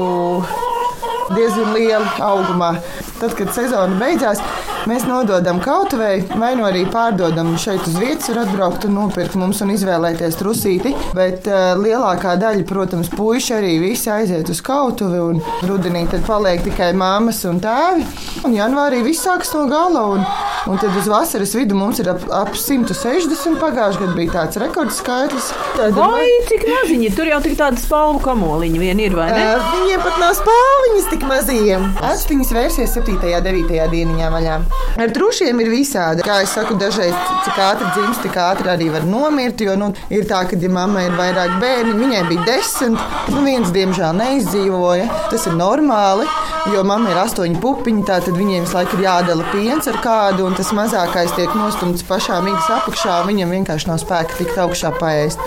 diezgan 1.36 1.76
liela 1.76 2.08
augumā. 2.26 2.72
Tad, 3.20 3.34
kad 3.36 3.50
sezona 3.52 3.98
beidzās, 4.00 4.40
mēs 4.88 5.04
nododam 5.04 5.58
kautuvei, 5.60 6.22
vai 6.40 6.54
nu 6.56 6.64
arī 6.64 6.86
pārdodam 6.88 7.52
šeit 7.60 7.84
uz 7.90 7.98
vietas, 8.00 8.30
var 8.32 8.46
atbraukt 8.46 8.86
un 8.88 8.96
nopirkt 8.96 9.36
mums 9.40 9.60
un 9.66 9.74
izvēlēties 9.74 10.38
trusīti. 10.40 10.94
Bet 11.18 11.50
uh, 11.52 11.74
lielākā 11.80 12.38
daļa, 12.40 12.64
protams, 12.70 13.12
puiši 13.12 13.58
arī 13.58 13.74
visi 13.84 14.08
aiziet 14.14 14.48
uz 14.54 14.62
kautuvi 14.64 15.20
un 15.20 15.42
rudenī 15.68 16.06
tad 16.12 16.24
paliek 16.28 16.64
tikai 16.64 16.94
māmas 16.96 17.42
un 17.50 17.60
tēvi. 17.64 18.06
Un 18.48 18.56
janvārī 18.56 19.02
viss 19.04 19.26
sākas 19.28 19.52
no 19.58 19.66
gala. 19.68 20.06
Un, 20.16 20.24
un 20.72 20.80
tad 20.80 20.96
uz 20.96 21.12
vasaras 21.12 21.56
vidu 21.60 21.76
mums 21.76 22.00
ir 22.00 22.14
ap, 22.14 22.24
ap 22.32 22.56
160. 22.56 23.60
Pagājušajā 23.60 24.06
gadā 24.06 24.16
bija 24.16 24.36
tāds 24.38 24.62
rekords 24.64 25.02
skaitlis. 25.04 25.52
Tad 25.76 25.98
Vai 26.00 26.24
cik 26.48 26.64
maziņi? 26.72 27.12
Tur 27.20 27.34
jau 27.34 27.42
tik 27.44 27.60
tāda 27.60 27.84
spalvu 27.84 28.24
kamoliņa 28.24 28.80
vien 28.80 29.04
ir, 29.04 29.20
vai 29.20 29.28
ne? 29.36 29.46
Uh, 29.58 29.70
viņiem 29.76 30.08
pat 30.08 30.24
nav 30.24 30.36
spāliņas 30.40 31.12
tik 31.12 31.28
maziem. 31.28 31.88
Astiņas 32.14 32.56
vērsies 32.56 32.96
7. 32.96 33.09
Un 33.16 33.44
9. 33.46 33.80
dieniņā 33.94 34.30
vaļā. 34.34 34.58
Ar 35.00 35.14
trušiem 35.16 35.62
ir 35.64 35.72
visādi. 35.72 36.24
Kā 36.26 36.40
jau 36.42 36.50
saku, 36.54 36.78
dažreiz 36.80 37.16
cik 37.46 37.60
ātri 37.64 37.90
dzimst, 37.96 38.22
tik 38.26 38.38
ātri 38.42 38.72
arī 38.74 38.90
var 38.94 39.06
nomirt. 39.08 39.62
Jo 39.64 39.76
nu, 39.80 39.92
ir 40.14 40.28
tā, 40.30 40.44
ka, 40.50 40.60
ja 40.60 40.72
mammai 40.74 41.06
ir 41.08 41.18
vairāk 41.18 41.58
bērni, 41.62 41.96
viņai 42.00 42.24
bija 42.30 42.48
desmit, 42.48 43.00
nu 43.34 43.44
viens 43.46 43.74
diemžēl 43.76 44.16
neizdzīvoja. 44.20 45.10
Tas 45.32 45.48
ir 45.50 45.58
normāli, 45.60 46.28
jo 46.74 46.84
mamma 46.88 47.14
ir 47.14 47.22
astoņi 47.24 47.62
pupiņi, 47.64 48.06
tātad 48.10 48.38
viņiem 48.38 48.66
visu 48.66 48.80
laiku 48.80 49.00
ir 49.00 49.06
jādala 49.08 49.48
piens 49.54 49.90
ar 49.92 50.00
kādu, 50.04 50.48
un 50.50 50.58
tas 50.58 50.74
mazākais 50.76 51.36
tiek 51.38 51.54
nostumts 51.58 52.06
pašā 52.10 52.42
mīgas 52.46 52.72
apakšā, 52.80 53.22
viņam 53.30 53.56
vienkārši 53.58 53.92
nav 53.92 54.02
spēka 54.04 54.42
tikt 54.42 54.60
augšā 54.66 54.94
paēst. 55.00 55.42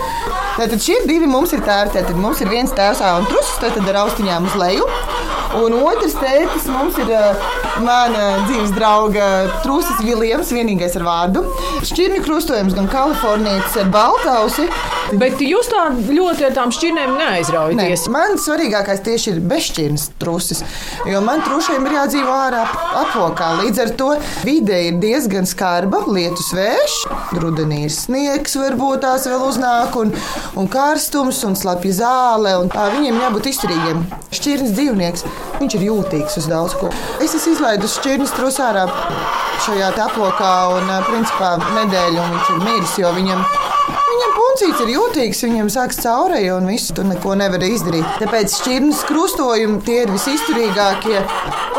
Tātad 0.53 0.83
šie 0.85 0.99
divi 1.09 1.25
mums 1.25 1.49
ir 1.55 1.63
tēvi. 1.65 1.95
Tātad 1.95 2.17
mums 2.21 2.41
ir 2.43 2.51
viens 2.51 2.73
tēvs 2.77 3.01
un 3.07 3.25
trusis, 3.25 3.57
tātad 3.61 3.87
ar 3.89 4.03
austiņām 4.03 4.45
uz 4.51 4.57
leju. 4.61 4.85
Un 5.53 5.75
otrs 5.77 6.15
tētis 6.17 6.65
mums 6.71 6.97
ir 6.97 7.11
uh, 7.13 7.43
mana 7.85 8.23
dzīves 8.47 8.73
drauga 8.73 9.27
Trūsis 9.61 10.01
Viljams, 10.01 10.49
vienīgais 10.55 10.97
ar 10.97 11.05
vārdu. 11.05 11.43
Šķirņu 11.85 12.23
krustojums 12.25 12.73
gan 12.77 12.89
Kalifornijas 12.89 13.77
ar 13.81 13.91
Baltausi. 13.93 14.65
Bet 15.19 15.41
jūs 15.43 15.67
tā 15.71 15.83
ļoti 15.93 16.45
ar 16.47 16.53
tām 16.55 16.71
šķirnēm 16.73 17.11
Nē, 17.17 17.25
neaizraujaties. 17.33 18.05
man 18.13 18.37
svarīgākais 18.41 19.01
tieši 19.05 19.31
ir 19.33 19.39
bezšķirnes 19.51 20.05
trusis, 20.21 20.63
jo 21.09 21.19
man 21.25 21.41
trušiem 21.45 21.85
ir 21.89 21.95
jādzīvo 21.97 22.31
ārā 22.33 22.61
ap- 22.63 22.95
apokā. 23.03 23.49
Līdz 23.63 23.81
ar 23.83 23.91
to 23.99 24.09
vide 24.47 24.77
ir 24.87 24.99
diezgan 25.03 25.47
skarba, 25.49 26.03
lietus 26.07 26.53
vējš, 26.55 26.95
rudenī 27.41 27.83
ir 27.87 27.93
sniegs, 27.93 28.55
varbūt 28.59 29.03
tās 29.03 29.27
vēl 29.27 29.43
uznāk, 29.49 29.97
un, 29.99 30.13
un 30.55 30.67
karstums, 30.71 31.43
un 31.47 31.57
slapja 31.59 31.93
zāle. 31.99 32.55
Un, 32.63 32.71
tā, 32.73 32.87
viņiem 32.95 33.19
jābūt 33.25 33.51
izturīgiem. 33.51 34.05
Šķirnes 34.33 34.71
dzīvnieks, 34.77 35.25
viņš 35.59 35.77
ir 35.79 35.87
jūtīgs 35.89 36.39
uz 36.41 36.47
daudz 36.49 36.77
ko. 36.79 36.93
Es 37.21 37.35
esmu 37.35 37.57
izlaidus 37.57 37.99
šķirnes 37.99 38.33
trusu 38.37 38.63
ārā 38.65 38.87
šajā 39.63 39.91
aplokā, 40.07 40.53
un 40.77 40.89
principā 41.09 41.55
nedēļu 41.75 42.23
un 42.23 42.33
viņš 42.37 42.51
ir 42.55 42.65
miris, 42.67 42.97
jo 43.03 43.11
viņam 43.13 43.31
Viņam 43.33 43.72
puncīts 44.53 44.81
ir 44.83 44.89
jūtīgs, 44.93 45.39
viņam 45.47 45.69
sākas 45.73 45.97
caurēji 46.03 46.51
un 46.53 46.67
viss 46.69 46.91
tur 46.93 47.07
neko 47.09 47.33
nevar 47.39 47.63
izdarīt. 47.65 48.05
Tāpēc 48.21 48.53
šķirnes 48.59 49.01
krustojumi 49.09 49.81
tie 49.87 50.03
ir 50.03 50.13
visizturīgākie, 50.13 51.17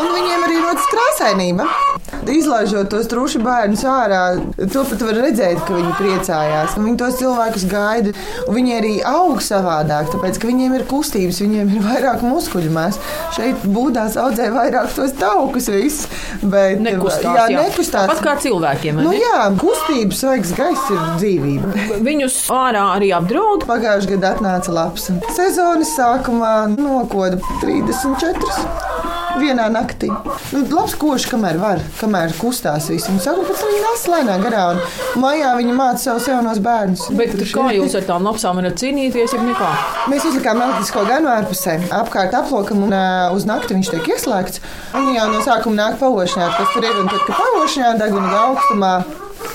un 0.01 0.11
viņiem 0.11 0.47
arī 0.49 0.59
rodas 0.59 0.91
krāsainība. 0.91 1.69
Izlaižot 2.31 2.89
tos 2.91 3.07
truši 3.11 3.39
bērnus 3.43 3.83
ārā, 3.89 4.21
to 4.73 4.83
pat 4.89 5.03
var 5.05 5.17
redzēt, 5.25 5.59
ka 5.67 5.77
viņi 5.77 5.93
priecājās. 5.99 6.75
Viņi 6.79 6.97
tos 6.99 7.19
cilvēkus 7.19 7.65
gaida, 7.71 8.13
un 8.47 8.57
viņi 8.57 8.75
arī 8.77 8.93
aug 9.09 9.41
savādāk, 9.43 10.09
tāpēc 10.13 10.39
ka 10.41 10.49
viņiem 10.49 10.75
ir 10.79 10.85
kustības, 10.89 11.41
viņiem 11.43 11.73
ir 11.75 11.85
vairāk 11.85 12.23
muskuļu 12.25 12.73
mēs. 12.75 12.99
Šeit 13.35 13.65
būdās 13.75 14.17
audzē 14.21 14.49
vairāk 14.55 14.93
tos 14.95 15.15
taukus 15.19 15.69
visus, 15.73 16.09
bet 16.43 16.81
Nekustās, 16.85 17.25
jā, 17.25 17.45
jā. 17.53 17.63
nekustās. 17.65 18.09
Tāpat 18.09 18.23
kā 18.25 18.35
cilvēkiem. 18.45 19.01
Nu, 19.05 19.13
jā, 19.15 19.45
kustības 19.61 20.23
svaigs 20.25 20.53
gaiss 20.57 20.91
ir 20.93 21.01
dzīvība. 21.19 21.73
Viņus 22.05 22.39
ārā 22.55 22.85
arī 22.95 23.11
apdraud. 23.15 23.65
Pagājušajā 23.69 24.15
gadā 24.15 24.35
atnāca 24.37 24.75
labs. 24.75 25.09
Sezonas 25.35 25.95
sākumā 25.97 26.55
nokoda 26.75 27.39
34. 27.63 28.94
Vienā 29.35 29.65
naktī. 29.67 30.07
Nu, 30.53 30.61
labs 30.71 30.95
košs, 30.99 31.25
kamēr 31.31 31.57
var, 31.59 31.81
kamēr 31.99 32.33
kustās 32.39 32.87
visi. 32.91 33.09
Un 33.11 33.19
pēc 33.19 33.27
tam 33.27 33.71
viņi 33.71 33.81
nāca 33.83 34.13
lēnā 34.13 34.37
garā. 34.43 34.63
Un 34.71 35.23
mājā 35.23 35.51
viņi 35.57 35.75
māca 35.75 36.03
savus 36.05 36.29
jaunos 36.31 36.61
bērnus. 36.63 37.05
Bet 37.19 37.35
kā 37.51 37.67
jūs 37.75 37.97
ar 37.99 38.07
tām 38.07 38.27
lapsām 38.29 38.61
varat 38.61 38.79
cīnīties, 38.79 39.35
ja 39.35 39.43
nekā? 39.43 39.71
Mēs 40.11 40.27
uzlikām 40.29 40.63
elektrisko 40.63 41.03
ganu 41.09 41.31
ārpusē, 41.33 41.77
apkārt 41.99 42.37
aplokam, 42.39 42.85
un 42.87 42.95
uh, 42.95 43.35
uz 43.35 43.47
nakti 43.49 43.75
viņš 43.75 43.93
tiek 43.93 44.11
ieslēgts. 44.15 44.63
Viņi 44.95 45.19
jau 45.19 45.29
no 45.33 45.43
sākuma 45.43 45.81
nāk 45.83 45.99
pavošņāt, 46.01 46.57
kas 46.59 46.75
tur 46.75 46.87
ir. 46.87 46.99
Un 47.03 47.11
tad, 47.11 47.27
kad 47.27 47.39
pavošņā 47.41 47.95
deguna 47.99 48.35
augstumā 48.45 48.93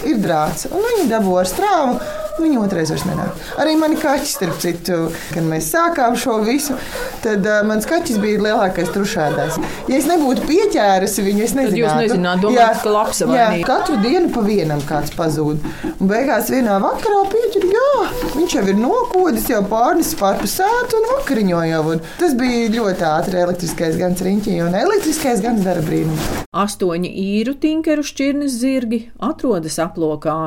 ir 0.06 0.20
drāts, 0.20 0.68
un 0.70 0.84
viņi 0.84 1.08
dabū 1.10 1.40
ar 1.40 1.48
strāvu. 1.48 2.19
Viņa 2.40 2.60
otrais 2.62 2.90
vairs 2.92 3.04
nenāk. 3.04 3.40
Arī 3.60 3.74
mani 3.76 3.98
kaķis, 4.00 4.34
starp 4.38 4.60
citu, 4.62 4.98
kad 5.34 5.44
mēs 5.44 5.68
sākām 5.74 6.16
šo 6.18 6.38
visu, 6.46 6.76
tad 7.24 7.44
uh, 7.44 7.60
mans 7.68 7.84
kaķis 7.88 8.16
bija 8.22 8.40
lielākais 8.46 8.92
trušādājs. 8.94 9.58
Ja 9.90 9.98
es 9.98 10.08
nebūtu 10.08 10.46
pieķērusi 10.48 11.24
viņu, 11.26 11.44
es 11.44 11.54
nezinātu. 11.58 11.76
Tad 11.76 11.82
jūs 11.82 11.98
nezināt, 12.06 12.44
domājat, 12.44 12.80
ka 12.84 12.94
labs 12.94 13.22
vai 13.28 13.38
jā, 13.38 13.48
katru 13.68 13.98
dienu 14.00 14.32
pa 14.32 14.44
vienam 14.46 14.80
kāds 14.88 15.12
pazūd. 15.16 15.60
Un 15.90 16.10
beigās 16.10 16.48
vienā 16.52 16.78
vakarā 16.82 17.20
pieķer, 17.34 17.66
jā, 17.74 17.92
viņš 18.38 18.56
jau 18.56 18.64
ir 18.72 18.80
nokodis, 18.80 19.50
jau 19.52 19.60
pārnesis 19.68 20.16
pār 20.20 20.40
pilsētu 20.40 21.00
un 21.00 21.08
vakariņo 21.14 21.62
jau. 21.70 21.82
Un 21.94 22.04
tas 22.20 22.36
bija 22.38 22.72
ļoti 22.72 23.08
ātri 23.10 23.42
elektriskais 23.44 24.00
gan 24.00 24.16
riņķī 24.16 24.56
un 24.64 24.78
elektriskais 24.80 25.44
gan 25.44 25.60
dara 25.64 25.84
brīnumu. 25.84 26.40
Astoņi 26.56 27.12
īru 27.26 27.54
tinkeru 27.60 28.04
šķirnes 28.06 28.56
zirgi 28.62 29.04
atrodas 29.20 29.78
aplokā. 29.82 30.38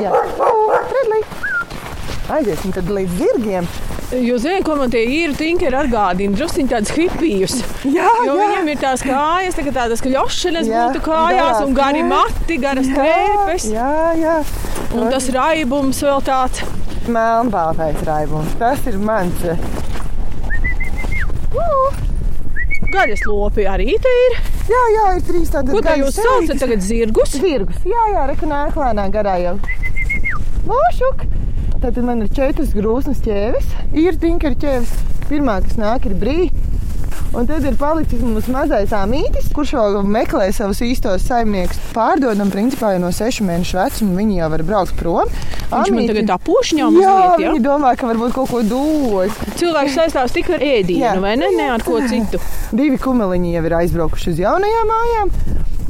Jā. 0.00 0.12
Aiziesim 2.32 2.72
tad 2.72 2.88
līdz 2.88 3.18
zirgiem. 3.18 3.66
Jūs 4.12 4.42
zināt, 4.44 4.64
ko 4.64 4.76
man 4.76 4.92
tie 4.92 5.02
īri 5.08 5.34
tinkeri 5.36 5.76
atgādina? 5.76 6.36
Drusciņi 6.36 6.70
tādas 6.70 6.92
hipijus. 6.96 7.58
Jā, 7.84 8.08
jo 8.26 8.36
jā. 8.36 8.46
viņiem 8.46 8.70
ir 8.72 8.80
tās 8.80 9.04
kājas, 9.04 9.56
tā 9.56 9.72
tādas 9.72 10.04
kļošanas 10.04 10.68
Jā, 10.68 10.86
būtu 10.86 11.02
kājās, 11.06 11.36
garās 11.38 11.60
un 11.66 11.76
gari 11.76 12.04
strēpes. 12.04 12.12
mati, 12.12 12.58
garas 12.62 12.90
trēpes. 12.92 13.68
Jā, 13.72 13.92
jā. 14.20 14.36
Un 14.96 15.12
tas 15.12 15.28
raibums 15.36 16.02
vēl 16.04 16.24
tāds. 16.28 16.64
Melnbaltais 17.08 18.04
raibums. 18.06 18.56
Tas 18.60 18.84
ir 18.88 19.00
mans. 19.00 19.48
Gaļas 22.92 23.22
lopi 23.24 23.64
arī 23.68 23.94
te 24.04 24.16
ir. 24.26 24.40
Jā, 24.68 24.82
jā, 24.94 25.06
ir 25.16 25.22
trīs 25.26 25.52
tādas 25.52 25.72
Ko 25.72 25.80
te 25.84 25.94
jūs 26.00 26.18
saucat 26.20 26.60
tagad 26.60 26.84
zirgus? 26.84 27.36
Zirgus. 27.40 27.84
Jā, 27.88 28.08
jā, 28.12 28.26
rekonēk 28.30 28.76
lēnā 28.76 29.08
garā 29.12 29.38
jau. 29.40 29.56
Mošuk! 30.68 31.24
Tad 31.82 31.96
man 32.06 32.22
ir 32.22 32.28
četras 32.30 32.76
grūsnas 32.76 33.24
ķēves. 33.24 33.72
Ir 33.98 34.14
tinkeri 34.22 34.54
ķēves. 34.62 34.92
Pirmā, 35.26 35.56
kas 35.64 35.74
nāk, 35.80 36.06
ir 36.06 36.14
brīva. 36.20 36.68
Un 37.32 37.46
tad 37.48 37.64
ir 37.64 37.78
palicis 37.80 38.20
mums 38.20 38.44
mazais 38.52 38.90
amītis, 38.92 39.46
kurš 39.56 39.70
vēl 39.78 39.94
meklē 40.04 40.50
savus 40.52 40.82
īstos 40.84 41.24
saimniekus. 41.24 41.80
Pārdodam, 41.96 42.52
principā, 42.52 42.90
jau 42.92 43.00
no 43.06 43.08
sešu 43.16 43.46
mēnešu 43.48 43.78
vecuma. 43.78 44.18
Viņi 44.20 44.36
jau 44.36 44.50
var 44.52 44.64
braukt 44.68 44.94
prom. 45.00 45.32
Viņš 45.72 45.92
man 45.96 46.10
tagad 46.12 46.28
tā 46.28 46.36
pušņā 46.44 46.90
mazliet, 46.92 47.40
jā? 47.40 47.54
viņi 47.56 47.64
domā, 47.64 47.94
ka 47.96 48.10
varbūt 48.12 48.36
kaut 48.36 48.52
ko 48.52 48.60
dos. 48.68 49.40
Cilvēks 49.56 49.96
saistās 49.96 50.36
tikai 50.36 50.58
ar 50.58 50.66
ēdienu, 50.68 51.06
Jā. 51.06 51.16
vai 51.24 51.34
ne? 51.40 51.48
Ne 51.56 51.70
ar 51.72 51.86
ko 51.86 52.02
citu. 52.04 52.38
Divi 52.76 53.00
kumeliņi 53.00 53.56
jau 53.56 53.66
ir 53.70 53.78
aizbraukuši 53.80 54.34
uz 54.36 54.44
jaunajām 54.44 54.92
mājām. 54.92 55.36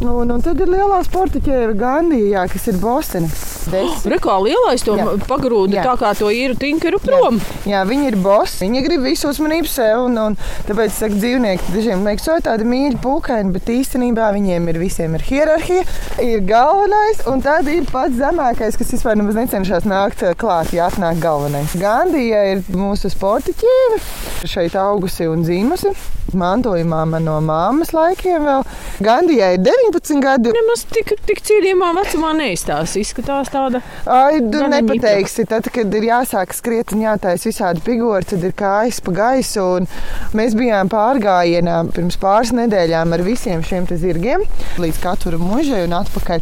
Un, 0.02 0.30
un 0.34 0.40
tad 0.42 0.58
ir 0.58 0.66
lielā 0.66 0.98
sporta 1.06 1.38
ķēve 1.42 1.76
Gandijā, 1.78 2.42
kas 2.50 2.64
ir 2.72 2.78
Bostonā. 2.82 3.28
Rekā 4.12 4.34
lielais 4.42 4.82
to 4.82 4.96
Jā. 4.98 5.04
pagrūda 5.28 5.76
Jā. 5.76 5.84
tā 5.86 5.92
kā 6.00 6.10
to 6.18 6.30
īru 6.34 6.56
tinkeru 6.58 6.98
prom. 7.02 7.38
Jā, 7.68 7.84
viņi 7.86 8.08
ir 8.10 8.16
bosi. 8.18 8.64
Viņi 8.64 8.82
grib 8.82 9.04
visu 9.06 9.30
uzmanību 9.30 9.70
sev. 9.70 10.02
Un, 10.08 10.18
un 10.18 10.36
tāpēc 10.66 10.96
saka, 10.96 11.14
dzīvnieki 11.14 11.74
dažiem 11.76 12.02
liekas, 12.08 12.26
ka 12.26 12.40
tādi 12.48 12.66
mīļi 12.66 12.98
pūkaini, 13.04 13.54
bet 13.54 13.70
īstenībā 13.70 14.32
viņiem 14.34 14.66
ir 14.72 14.80
visiem 14.82 15.14
ir 15.18 15.26
hierarhija. 15.28 15.84
Ir 16.24 16.42
galvenais, 16.48 17.22
un 17.30 17.44
tad 17.44 17.70
ir 17.70 17.86
pats 17.92 18.18
zemākais, 18.18 18.78
kas 18.80 18.90
vispār 18.96 19.20
nemaz 19.20 19.38
necenšas 19.38 19.86
nākt 19.86 20.24
klāt, 20.42 20.74
ja 20.74 20.88
atnāk 20.90 21.22
galvenais. 21.22 21.76
Gandija 21.78 22.42
ir 22.56 22.64
mūsu 22.74 23.12
sporta 23.12 23.54
ķīve. 23.54 24.02
Šeit 24.50 24.74
augusi 24.78 25.30
un 25.30 25.46
dzīvusi. 25.46 25.94
Mantojumā 26.38 27.02
man 27.06 27.26
no 27.28 27.36
māmas 27.44 27.92
laikiem 27.94 28.46
vēl. 28.48 28.62
Gandijai 29.04 29.54
ir 29.58 29.64
19 29.92 30.22
gadi. 30.24 30.52
Nemaz 30.56 30.84
tik, 30.92 31.14
tik 31.28 31.42
cienījumā 31.46 31.92
vecumā 32.00 32.32
neizstās. 32.38 32.96
Izskatās 33.00 33.52
tāda. 33.52 33.82
Ai, 34.06 34.40
tu 34.52 34.62
nepateiksi. 34.72 35.46
Tad, 35.50 35.68
kad 35.74 35.94
ir 35.98 36.08
jāsāk 36.08 36.54
skriet 36.56 36.94
un 36.96 37.04
jātaisa 37.06 37.50
visādi 37.50 37.84
figūri, 37.84 38.28
tad 38.34 38.46
ir 38.48 38.56
kājas 38.58 39.02
pa 39.04 39.16
gaisu. 39.22 39.68
un 39.78 39.90
Mēs 40.36 40.54
bijām 40.56 40.88
pārgājienā 40.92 41.82
pirms 41.92 42.16
pāris 42.20 42.54
nedēļām 42.56 43.12
ar 43.12 43.24
visiem 43.26 43.64
šiem 43.66 43.84
zirgiem 43.90 44.46
līdz 44.80 45.02
katru 45.02 45.40
mužai 45.42 45.84
un 45.84 45.98
atpakaļ. 45.98 46.40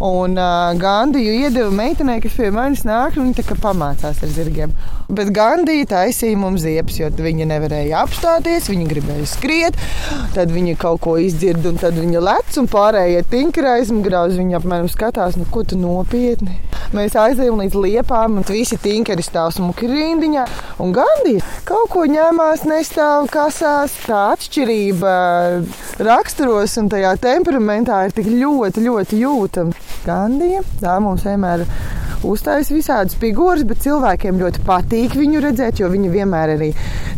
Un 0.00 0.38
uh, 0.40 0.72
Gandiju 0.80 1.32
iedeva 1.42 1.68
meitenei, 1.76 2.22
kas 2.24 2.32
pie 2.32 2.46
manis 2.54 2.86
nāk, 2.88 3.18
un 3.20 3.26
viņa 3.26 3.36
tā 3.36 3.44
kā 3.50 3.56
pamācās 3.60 4.22
ar 4.24 4.30
zirgiem. 4.32 4.72
Bet 5.12 5.28
Gandija 5.36 5.84
taisīja 5.90 6.38
mums 6.40 6.62
ziepes, 6.64 6.96
jo 7.02 7.10
viņa 7.12 7.48
nevarēja 7.50 8.00
apstāties, 8.06 8.70
viņa 8.72 8.86
gribēja 8.88 9.26
skriet. 9.28 9.76
Tad 10.32 10.54
viņa 10.54 10.78
kaut 10.80 11.02
ko 11.04 11.18
izdzird, 11.20 11.68
un 11.68 11.76
tad 11.82 12.00
viņa 12.00 12.24
lec, 12.24 12.56
un 12.62 12.70
pārējie 12.72 13.26
tinkeri 13.28 13.74
aizmugurā 13.74 14.24
uz 14.30 14.40
viņu 14.40 14.56
apmēram 14.62 14.88
skatās, 14.88 15.36
nu, 15.36 15.44
ko 15.52 15.66
tu 15.68 15.76
nopietni. 15.76 16.56
Mēs 16.90 17.14
aizējām 17.14 17.60
līdz 17.62 17.76
liepām, 17.78 18.40
un 18.40 18.46
visi 18.48 18.74
tinkeri 18.82 19.22
stāv 19.22 19.52
smuki 19.54 19.86
rindiņā. 19.86 20.46
Un 20.82 20.90
Gandija 20.96 21.44
kaut 21.68 21.86
ko 21.92 22.02
ņēmās, 22.10 22.64
nestāv 22.66 23.28
kasās. 23.30 23.94
Tā 24.08 24.24
atšķirība 24.32 25.12
raksturos 26.02 26.74
un 26.82 26.90
tajā 26.90 27.14
temperamentā 27.22 28.02
ir 28.08 28.16
tik 28.16 28.32
ļoti, 28.34 28.82
ļoti 28.88 29.22
jūtama. 29.22 29.86
Gandija, 30.02 30.64
tā 30.82 30.98
mums 31.04 31.22
vienmēr 31.28 31.62
uzstājas 32.26 32.70
visādas 32.72 33.16
figūras, 33.20 33.64
bet 33.68 33.82
cilvēkiem 33.84 34.38
ļoti 34.40 34.62
patīk 34.66 35.16
viņu 35.18 35.42
redzēt, 35.44 35.80
jo 35.80 35.88
viņi 35.92 36.12
vienmēr 36.12 36.54
arī 36.56 36.70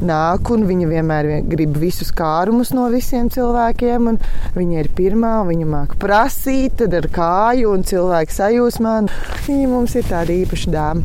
nāk 0.02 0.50
un 0.54 0.66
viņi 0.68 0.88
vienmēr 0.90 1.28
vien- 1.30 1.48
grib 1.48 1.76
visus 1.76 2.12
kārumus 2.12 2.72
no 2.72 2.88
visiem 2.90 3.28
cilvēkiem. 3.30 4.18
Viņa 4.56 4.78
ir 4.78 4.88
pirmā, 4.96 5.46
viņa 5.48 5.66
māca 5.66 5.98
prasīt, 5.98 6.76
tad 6.82 6.94
ar 6.94 7.08
kāju 7.08 7.72
un 7.72 7.82
cilvēku 7.82 8.30
sajūsmā. 8.30 9.08
Viņa 9.46 9.68
mums 9.68 9.94
ir 9.94 10.04
tāda 10.08 10.30
īpaša 10.30 10.70
dāma. 10.70 11.02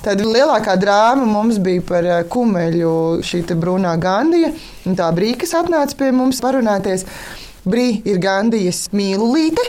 Tad 0.00 0.22
lielākā 0.24 0.78
drāma 0.80 1.26
mums 1.28 1.58
bija 1.60 1.82
par 1.84 2.06
eh, 2.08 2.22
kumeļu, 2.24 3.20
šī 3.20 3.42
brūnā 3.52 3.98
Gandija. 4.00 4.48
Tā 4.96 5.10
brīva, 5.12 5.42
kas 5.42 5.52
atnāca 5.58 5.96
pie 5.98 6.08
mums 6.10 6.40
parunāties. 6.40 7.04
Brīja 7.68 8.00
ir 8.08 8.20
Gandijas 8.22 8.86
mīlulīte, 8.96 9.64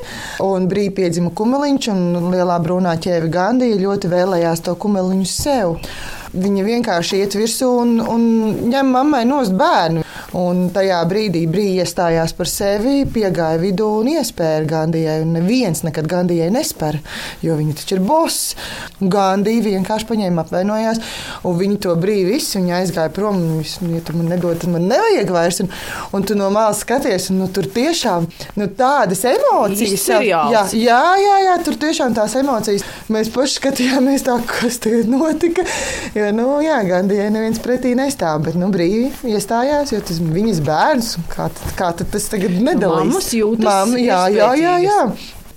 un 0.45 0.69
brīja 0.71 0.93
piedzima 1.01 1.34
kumeliņš, 1.36 1.89
un 1.91 2.32
lielā 2.32 2.56
brūnā 2.63 2.95
ķēve 3.04 3.27
Gandija 3.34 3.82
ļoti 3.82 4.12
vēlējās 4.12 4.63
to 4.67 4.77
kumeliņu 4.80 5.27
sev. 5.27 5.75
Viņa 6.32 6.63
vienkārši 6.63 7.19
iet 7.25 7.36
virsū 7.36 7.67
un, 7.82 7.97
un 7.99 8.21
ņem 8.71 8.93
mammai 8.95 9.25
nost 9.27 9.51
bērnu. 9.60 10.06
Un 10.38 10.70
tajā 10.72 11.02
brīdī 11.10 11.41
brīja 11.52 11.84
iestājās 11.84 12.32
par 12.38 12.48
sevi, 12.48 13.02
piegāja 13.12 13.60
vidū 13.60 13.88
un 14.00 14.08
iespēja 14.13 14.62
Gandijai. 14.70 15.17
Un 15.26 15.34
neviens 15.36 15.84
nekad 15.84 16.08
Gandijai 16.08 16.48
nespēra, 16.54 17.02
jo 17.44 17.58
viņa 17.60 17.76
taču 17.82 17.98
ir 17.98 18.04
boss. 18.08 18.54
Gandija 19.02 19.65
vienkārši 19.65 20.08
paņēma 20.08 20.46
apvainojās, 20.46 21.02
un 21.48 21.58
viņi 21.60 21.82
to 21.84 21.96
brīvi 22.00 22.38
visu, 22.38 22.62
viņa 22.62 22.78
aizgāja 22.80 23.12
prom. 23.12 23.41
un 23.41 23.60
Viņš, 23.62 23.74
ja 23.91 24.02
tu 24.08 24.15
man 24.15 24.32
nedod, 24.32 24.56
tad 24.62 24.72
man 24.72 24.88
nevajag 24.88 25.34
vairs. 25.36 25.60
Un, 25.65 25.72
un 26.15 26.24
tu 26.28 26.38
no 26.39 26.48
malas 26.54 26.80
skaties, 26.86 27.28
un 27.34 27.41
nu, 27.44 27.50
tur 27.52 27.67
tiešām 27.67 28.30
nu, 28.58 28.70
tādas 28.78 29.26
emocijas. 29.28 30.08
Jā, 30.24 30.63
jā, 30.80 31.02
jā, 31.20 31.36
jā, 31.48 31.58
tur 31.65 31.76
tiešām 31.82 32.15
tās 32.15 32.38
emocijas. 32.39 32.88
Mēs 33.12 33.34
paši 33.36 33.60
skatījāmies, 33.60 34.24
tā, 34.28 34.38
kas 34.48 34.80
tagad 34.84 35.12
notika. 35.12 35.67
Jo, 36.15 36.32
nu, 36.36 36.48
jā, 36.63 36.80
Gandijai 36.88 37.28
neviens 37.34 37.60
pretī 37.63 37.94
nestāv, 38.00 38.46
bet 38.48 38.58
nu, 38.60 38.72
brīvi 38.72 39.12
iestājās, 39.36 39.91
jo 39.91 40.00
tas 40.08 40.20
viņas 40.31 40.63
bērns. 40.67 41.12
Kā, 41.31 41.49
tad- 41.49 41.75
kā 41.77 41.91
tad 41.97 42.10
tas 42.13 42.29
tagad 42.31 42.57
nedalās? 42.62 43.05
Mammas 43.05 43.29
jūtas 43.34 43.67
Mamma, 43.67 44.01
jā, 44.01 44.23
jā, 44.36 44.49
jā, 44.62 44.79
jā. 44.86 44.99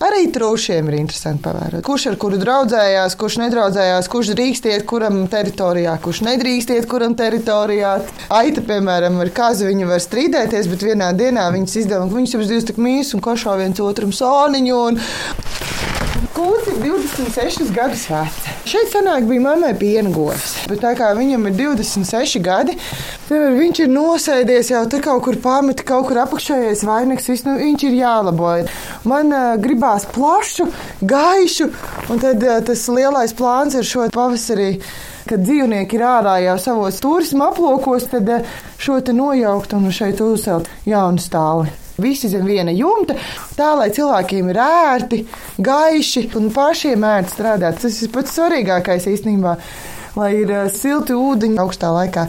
Arī 0.05 0.27
trūšiem 0.35 0.89
ir 0.91 0.97
interesanti 0.99 1.45
pavērot. 1.45 1.81
Kurš 1.87 2.09
ar 2.11 2.17
kuru 2.21 2.37
draudzējās, 2.41 3.15
kurš 3.17 3.39
nedraudzējās, 3.45 4.09
kurš 4.11 4.33
drīkst 4.35 4.67
iet 4.69 4.85
kuram 4.91 5.23
teritorijā, 5.31 5.95
kurš 6.03 6.25
nedrīkst 6.27 6.75
iet 6.75 6.89
kuram 6.91 7.15
teritorijā. 7.17 7.95
Aita, 8.35 8.65
piemēram, 8.67 9.21
ar 9.23 9.31
kāzu 9.33 9.71
viņa 9.71 9.89
var 9.89 10.03
strīdēties, 10.03 10.69
bet 10.73 10.85
vienā 10.91 11.13
dienā 11.17 11.47
viņas 11.55 11.79
izdevuma, 11.85 12.11
ka 12.11 12.21
viņas 12.21 12.37
abas 12.37 12.53
divas 12.53 12.69
tik 12.69 12.83
mīs 12.83 13.15
un 13.15 13.25
košā 13.25 13.57
viens 13.63 13.81
otram 13.81 14.13
sāniņu. 14.13 14.81
Un... 14.91 15.01
Kūts 16.15 16.69
ir 16.71 16.77
26 16.79 17.73
gadus 17.75 18.05
vecs. 18.07 18.45
Šeit 18.71 18.93
senāk 18.93 19.25
bija 19.27 19.43
mammai 19.43 19.73
piena 19.79 20.13
govs, 20.15 20.53
bet 20.71 20.79
tā 20.85 20.93
kā 20.95 21.09
viņam 21.19 21.49
ir 21.51 21.57
26 21.59 22.39
gadi, 22.45 22.77
tad 23.27 23.57
viņš 23.57 23.81
ir 23.83 23.91
nosēdies 23.91 24.71
jau 24.71 24.85
te 24.91 25.01
kaut 25.03 25.25
kur 25.27 25.41
pameti, 25.43 25.87
kaut 25.87 26.07
kur 26.09 26.23
apakšējais 26.23 26.85
vainags, 26.87 27.27
viss, 27.33 27.47
nu, 27.49 27.57
viņš 27.59 27.87
ir 27.89 27.99
jālabo. 27.99 28.55
Man 29.11 29.35
uh, 29.35 29.57
gribās 29.59 30.07
plašu, 30.15 30.69
gaišu, 31.03 31.71
un 32.07 32.23
tad 32.23 32.47
uh, 32.47 32.61
tas 32.67 32.87
lielais 32.95 33.35
plāns 33.35 33.75
ir 33.75 33.87
šo 33.89 34.07
pavasarī. 34.15 34.77
Kad 35.25 35.41
dzīvnieki 35.41 35.97
ir 35.99 36.05
ārā 36.05 36.37
jau 36.45 36.59
savos 36.61 37.01
turisma 37.01 37.49
aplokos, 37.49 38.11
tad 38.13 38.29
eh, 38.29 38.51
šo 38.77 38.99
te 39.01 39.15
nojaukt 39.17 39.73
un 39.73 39.89
šeit 39.89 40.21
uzcelt 40.21 40.69
jaunu 40.85 41.23
stāli. 41.23 41.73
Visi 42.03 42.29
zem 42.29 42.47
viena 42.49 42.73
jumta, 42.75 43.15
tā 43.55 43.71
lai 43.79 43.91
cilvēkiem 43.95 44.51
ir 44.51 44.59
ērti, 44.65 45.21
gaiši 45.63 46.25
un 46.41 46.49
pašiem 46.55 47.07
ērti 47.07 47.37
strādāt. 47.37 47.79
Tas 47.85 48.01
ir 48.03 48.11
pats 48.15 48.35
svarīgākais 48.35 49.07
īstenībā, 49.13 49.55
lai 50.19 50.33
ir 50.41 50.51
eh, 50.51 50.69
silti 50.75 51.15
ūdeņi 51.15 51.61
augstā 51.63 51.93
laikā. 51.95 52.27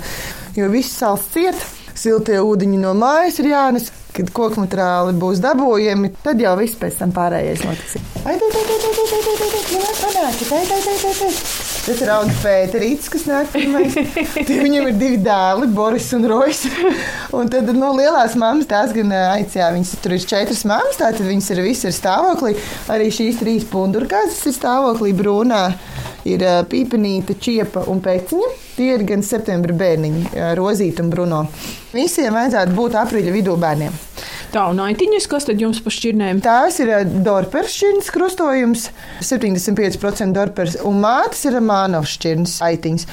Jo 0.55 0.69
viss 0.71 0.93
sāls 1.01 1.25
ciet, 1.33 1.57
siltie 1.97 2.37
ūdeņi 2.43 2.81
no 2.83 2.93
mājas 2.97 3.41
ir 3.41 3.53
jānes. 3.55 3.91
kad 4.15 4.29
koku 4.31 4.61
materiāli 4.63 5.11
būs 5.19 5.41
dabūjami, 5.43 6.13
tad 6.23 6.39
jau 6.39 6.53
viss 6.55 6.79
pēc 6.79 7.01
tam 7.01 7.11
pārējais 7.11 7.65
notiks. 7.67 7.97
Ai, 8.23 8.37
tai, 8.39 8.47
tai, 8.53 8.63
tai, 8.63 8.79
tai, 8.79 8.93
tai, 8.95 9.07
tai, 9.11 9.35
tai, 9.43 9.51
tai, 9.51 9.63
tai, 9.67 9.95
panāci, 10.05 10.49
tai, 10.53 10.65
tai, 10.71 10.81
tai, 10.87 10.97
tai, 11.03 11.15
tai. 11.19 11.64
Tas 11.85 11.99
ir 12.01 12.09
Auga 12.09 12.33
Pēterīts, 12.41 13.11
kas 13.13 13.27
nāk 13.29 13.51
pirmais. 13.53 13.93
Viņam 14.65 14.87
ir 14.89 14.95
divi 14.97 15.19
dēli, 15.21 15.67
Boris 15.69 16.07
un 16.17 16.25
Rojas. 16.25 16.63
Un 17.29 17.51
tad 17.53 17.69
no 17.69 17.75
nu, 17.77 17.89
lielās 17.99 18.33
mammas 18.41 18.65
tās 18.71 18.89
gan 18.95 19.13
aicināja, 19.13 19.67
viņas 19.75 19.91
tur 20.01 20.15
ir 20.15 20.25
četras 20.25 20.63
mammas, 20.65 20.97
tātad 20.97 21.21
viņas 21.27 21.51
ir 21.53 21.61
visas 21.61 21.91
ir 21.91 21.95
stāvoklī. 21.99 22.55
Arī 22.89 23.11
šīs 23.13 23.37
trīs 23.43 23.69
pundurkāzes 23.69 24.41
ir 24.49 24.57
stāvoklī 24.57 25.13
brūnā. 25.13 25.61
Ir 26.25 26.41
pīpenīte, 26.71 27.37
čiepa 27.37 27.85
un 27.93 28.01
pēciņa. 28.01 28.49
Tie 28.79 28.89
ir 28.95 29.05
gan 29.05 29.21
septembra 29.21 29.77
bērniņi, 29.77 30.25
Rozīta 30.57 31.05
un 31.05 31.13
Bruno. 31.13 31.45
Visiem 31.93 32.33
vajadzētu 32.33 32.73
būt 32.81 32.97
aprīļa 33.05 33.37
vidū 33.37 33.59
bērniem. 33.61 34.14
Tā 34.55 34.69
un 34.71 34.77
aitiņas, 34.79 35.25
kas 35.27 35.43
tad 35.49 35.59
jums 35.59 35.81
pašķirnēm? 35.83 36.37
Tās 36.39 36.77
ir 36.79 36.87
Dorpers 37.25 37.73
šķirnes 37.75 38.07
krustojums, 38.15 38.85
75% 39.19 40.31
Dorpers, 40.31 40.77
un 40.87 41.01
mātes 41.03 41.41
ir 41.49 41.57
Mānovs 41.59 42.13
šķirnes 42.15 42.53
aitiņas. 42.63 43.03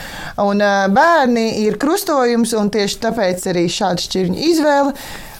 Un 0.45 0.63
bērni 0.95 1.49
ir 1.65 1.81
krustojums, 1.83 2.55
un 2.55 2.71
tieši 2.71 3.03
tāpēc 3.09 3.49
arī 3.51 3.67
šāda 3.75 4.07
šķirņa 4.07 4.47
izvēle 4.53 4.95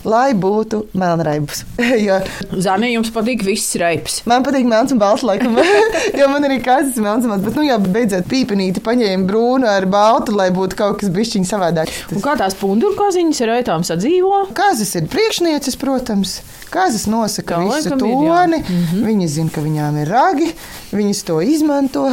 lai 0.09 0.33
būtu 0.39 0.83
melnraibs. 0.99 1.65
jo, 2.07 2.19
Zānē, 2.53 2.93
jums 2.93 3.13
patīk 3.15 3.45
viss 3.47 3.77
raips. 3.81 4.21
Man 4.31 4.47
patīk 4.47 4.67
melns 4.69 4.95
un 4.95 5.01
balts, 5.03 5.25
laikam, 5.27 5.59
jo 6.21 6.31
man 6.33 6.49
arī 6.49 6.61
kāds 6.65 6.97
ir 6.97 7.07
melns 7.07 7.27
un 7.27 7.35
balts. 7.35 7.47
Bet, 7.47 7.59
nu, 7.59 7.67
jau 7.69 7.79
beidzot 7.87 8.29
pīpenīti 8.31 8.85
paņēma 8.85 9.29
brūnu 9.29 9.69
ar 9.71 9.89
baltu, 9.91 10.37
lai 10.39 10.51
būtu 10.55 10.79
kaut 10.79 11.01
kas 11.03 11.13
bišķiņ 11.15 11.49
savādāk. 11.49 11.93
Un 12.15 12.25
kā 12.25 12.37
tās 12.41 12.57
punduru 12.59 12.99
kaziņas 12.99 13.45
ar 13.47 13.57
aitām 13.59 13.87
sadzīvo? 13.87 14.47
Kazas 14.57 14.97
ir 14.99 15.09
priekšnieces, 15.13 15.79
protams. 15.81 16.41
Kazas 16.73 17.05
nosaka 17.07 17.59
Kā 17.59 17.65
visu 17.67 17.97
toni. 18.01 18.57
Ir, 18.57 18.65
mm 18.65 18.87
-hmm. 18.87 19.05
Viņas 19.07 19.35
zina, 19.37 19.51
ka 19.55 19.61
viņām 19.61 20.01
ir 20.03 20.09
ragi, 20.09 20.49
viņas 20.93 21.23
to 21.29 21.41
izmanto. 21.41 22.05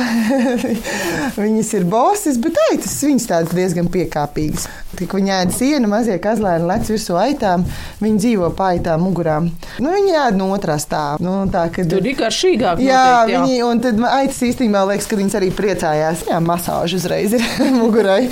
viņas 1.46 1.74
ir 1.74 1.86
bosses, 1.86 2.38
bet 2.38 2.60
aitas 2.72 3.04
viņas 3.04 3.28
tādas 3.28 3.56
diezgan 3.56 3.88
piekāpīgas. 3.88 4.68
Tik 5.00 5.14
viņi 5.14 5.32
ēd 5.32 5.54
sienu, 5.56 5.88
mazie 5.88 6.18
kazlēni 6.20 6.66
lec 6.68 6.90
virsū 6.90 7.16
aitām, 7.16 7.64
viņi 8.02 8.18
dzīvo 8.18 8.50
pa 8.58 8.74
aitām 8.74 9.02
mugurām. 9.06 9.52
Nu, 9.80 9.94
viņi 9.94 10.18
ēd 10.26 10.36
no 10.36 10.50
otrā 10.52 10.76
stāvā. 10.82 11.22
Nu, 11.24 11.46
tā, 11.52 11.70
kad... 11.72 11.88
Tur 11.90 12.06
ir 12.06 12.18
garšīgāk. 12.20 12.82
Jā, 12.84 13.06
noteikti, 13.06 13.32
jā. 13.32 13.44
Viņi, 13.46 13.64
un 13.64 13.80
tad 13.80 14.04
aitas 14.12 14.42
īstenībā 14.42 14.84
liekas, 14.92 15.08
ka 15.08 15.16
viņas 15.16 15.40
arī 15.40 15.52
priecājās. 15.56 16.26
Jā, 16.28 16.40
masāža 16.44 17.00
uzreiz 17.00 17.34
ir 17.34 17.48
mugurai. 17.80 18.28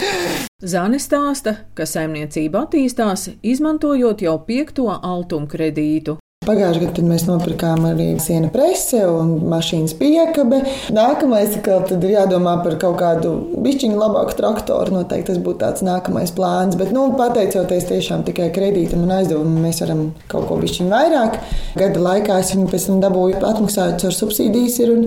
Zāne 0.57 0.97
stāsta, 0.97 1.53
ka 1.77 1.85
saimniecība 1.85 2.65
attīstās, 2.65 3.29
izmantojot 3.45 4.23
jau 4.25 4.39
piekto 4.41 4.89
altumu 4.89 5.45
kredītu. 5.47 6.16
Pagājušajā 6.47 6.87
gadā 6.87 7.03
mēs 7.03 7.25
nopirkām 7.27 7.85
arī 7.89 8.05
siena 8.23 8.47
prese 8.53 9.01
un 9.11 9.33
mašīnas 9.51 9.97
piekabe. 9.99 10.61
Nākamais 10.95 11.57
ir 11.59 12.05
jādomā 12.13 12.53
par 12.63 12.77
kaut 12.79 12.95
kādu 13.01 13.33
bišķiņu 13.65 13.99
labāku 13.99 14.37
traktoru. 14.39 14.95
Noteikti 14.95 15.33
tas 15.33 15.41
būtu 15.43 15.59
tāds 15.65 15.83
nākamais 15.83 16.31
plāns. 16.37 16.77
Bet, 16.79 16.93
nu, 16.95 17.09
pateicoties 17.19 17.89
tiešām 17.89 18.23
tikai 18.29 18.47
kredītam 18.55 19.03
un 19.03 19.11
aizdevumam, 19.17 19.59
mēs 19.65 19.83
varam 19.83 20.05
kaut 20.31 20.47
ko 20.47 20.61
bišķiņu 20.61 20.93
vairāk. 20.93 21.37
Gada 21.81 22.05
laikā 22.07 22.39
es 22.39 22.53
viņu 22.55 22.71
pēc 22.71 22.87
tam 22.87 23.03
dabūju 23.03 23.43
atmaksājot 23.51 24.07
ar 24.07 24.17
subsīdijas 24.21 24.79
ir, 24.85 24.95
un 24.95 25.05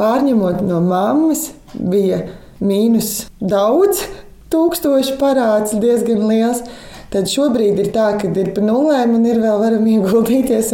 pārņemot 0.00 0.60
no 0.68 0.84
mammas 0.84 1.48
bija 1.72 2.26
mīnus 2.60 3.30
daudz, 3.40 4.04
tūkstoši 4.52 5.16
parāds 5.20 5.72
diezgan 5.80 6.26
liels. 6.28 6.66
Tad 7.12 7.28
šobrīd 7.28 7.80
ir 7.82 7.90
tā, 7.92 8.06
ka 8.20 8.30
ir 8.30 8.52
pa 8.56 8.64
nulēm 8.64 9.16
un 9.18 9.26
ir 9.28 9.40
vēl 9.42 9.58
varam 9.60 9.88
ieguldīties. 9.94 10.72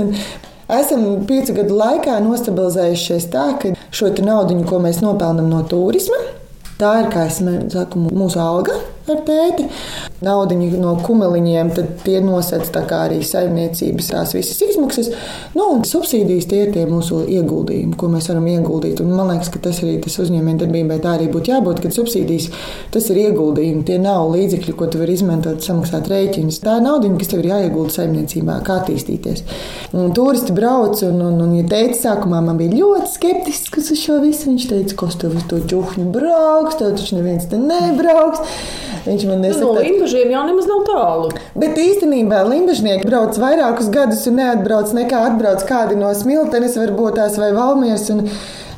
Esam 0.68 1.05
piecu 1.27 1.57
gadu 1.57 1.79
laikā 1.79 2.18
nostabilizējušies 2.22 3.31
tā, 3.33 3.46
ka 3.59 3.72
šo 3.90 4.12
naudu, 4.22 4.59
ko 4.68 4.79
mēs 4.85 5.01
nopelnām 5.03 5.48
no 5.51 5.62
turisma, 5.66 6.18
tā 6.79 6.92
ir, 7.03 7.11
kā 7.14 7.27
es 7.27 7.40
saku, 7.72 8.05
mūsu 8.12 8.38
alga 8.42 8.77
ar 9.09 9.22
tēti. 9.27 9.66
Naudiņu 10.18 10.81
no 10.83 10.96
kumeliņiem, 11.07 11.68
tad 11.76 11.90
tie 12.02 12.18
nosedz 12.24 12.72
arī 12.74 13.20
saimniecības 13.22 14.09
tās 14.11 14.33
visas 14.35 14.59
izmaksas. 14.66 15.12
Nu, 15.54 15.68
un 15.76 15.85
subsīdijas 15.87 16.48
tie 16.50 16.64
ir 16.64 16.72
tie 16.74 16.87
mūsu 16.90 17.20
ieguldījumi, 17.31 17.94
ko 17.98 18.09
mēs 18.11 18.26
varam 18.33 18.48
ieguldīt. 18.50 18.98
Un 19.04 19.12
man 19.14 19.31
liekas, 19.31 19.52
ka 19.54 19.62
tas 19.62 19.78
arī 19.85 19.98
tas 20.02 20.18
uzņēmējdarbībai 20.24 20.98
tā 21.04 21.14
arī 21.18 21.28
būtu 21.31 21.52
jābūt, 21.52 21.83
kad 21.85 21.94
subsīdijas 21.94 22.48
tas 22.94 23.07
ir 23.12 23.20
ieguldījumi. 23.28 23.85
Tie 23.87 24.00
nav 24.02 24.33
līdzekļi, 24.35 24.74
ko 24.78 24.88
tu 24.90 25.02
vari 25.02 25.14
izmantot, 25.14 25.62
samaksāt 25.62 26.11
rēķinus. 26.11 26.59
Tā 26.66 26.81
ir 26.81 26.87
nauda, 26.88 27.12
kas 27.20 27.31
tev 27.31 27.44
ir 27.44 27.50
jāiegulda 27.52 27.94
saimniecībā, 28.00 28.59
kā 28.66 28.81
attīstīties. 28.83 29.44
Un 29.94 30.11
turisti 30.18 30.57
brauc, 30.57 30.98
un, 31.07 31.22
un, 31.28 31.38
un 31.46 31.54
ja 31.61 31.68
teica, 31.70 32.00
sākumā 32.02 32.42
man 32.42 32.59
bija 32.59 32.74
ļoti 32.74 33.12
skeptisks 33.14 33.94
uz 33.94 34.02
šo 34.02 34.18
visu. 34.26 34.50
Viņš 34.50 34.68
teica, 34.72 34.98
kas 35.04 35.18
tev 35.22 35.38
uz 35.38 35.46
to 35.50 35.62
čuhņu 35.62 36.11
brauks, 36.14 36.81
tev 36.83 36.96
taču 36.98 37.20
neviens 37.20 37.46
te 37.46 37.62
nebrauks. 37.62 38.42
Viņš 39.07 39.24
man 39.31 39.44
nesaka, 39.46 39.70
no 39.72 40.07
Limbažiem 40.08 40.30
jau 40.32 40.42
nemaz 40.46 40.66
nav 40.68 40.84
tālu. 40.88 41.26
Bet 41.58 41.76
īstenībā 41.76 42.40
Limbažnieki 42.48 43.04
brauc 43.04 43.36
vairākus 43.36 43.90
gadus 43.92 44.22
un 44.30 44.38
neatbrauc 44.40 44.94
nekā 44.96 45.18
atbrauc 45.26 45.64
kādi 45.68 45.98
no 46.00 46.08
Smiltenes, 46.16 46.78
varbūt 46.80 47.18
tās 47.18 47.36
vai 47.36 47.50
Valmiers 47.52 48.06
un, 48.14 48.22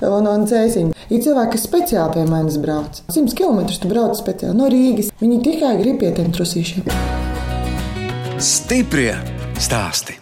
un, 0.09 0.27
un 0.27 0.47
Cēsiņa. 0.51 0.97
Ir 1.07 1.23
cilvēki, 1.23 1.53
kas 1.55 1.67
speciāli 1.69 2.17
pie 2.17 2.25
manis 2.27 2.57
brauc. 2.59 2.99
100 3.15 3.37
km 3.39 3.63
tu 3.71 3.91
brauc 3.93 4.19
speciāli 4.19 4.59
no 4.59 4.67
Rīgas. 4.73 5.13
Viņi 5.23 5.39
tikai 5.47 5.77
grib 5.79 6.01
pie 6.03 6.11
tiem 6.17 6.33
trusīšiem. 6.35 6.91
Stiprie 8.43 9.15
stāsti! 9.61 10.19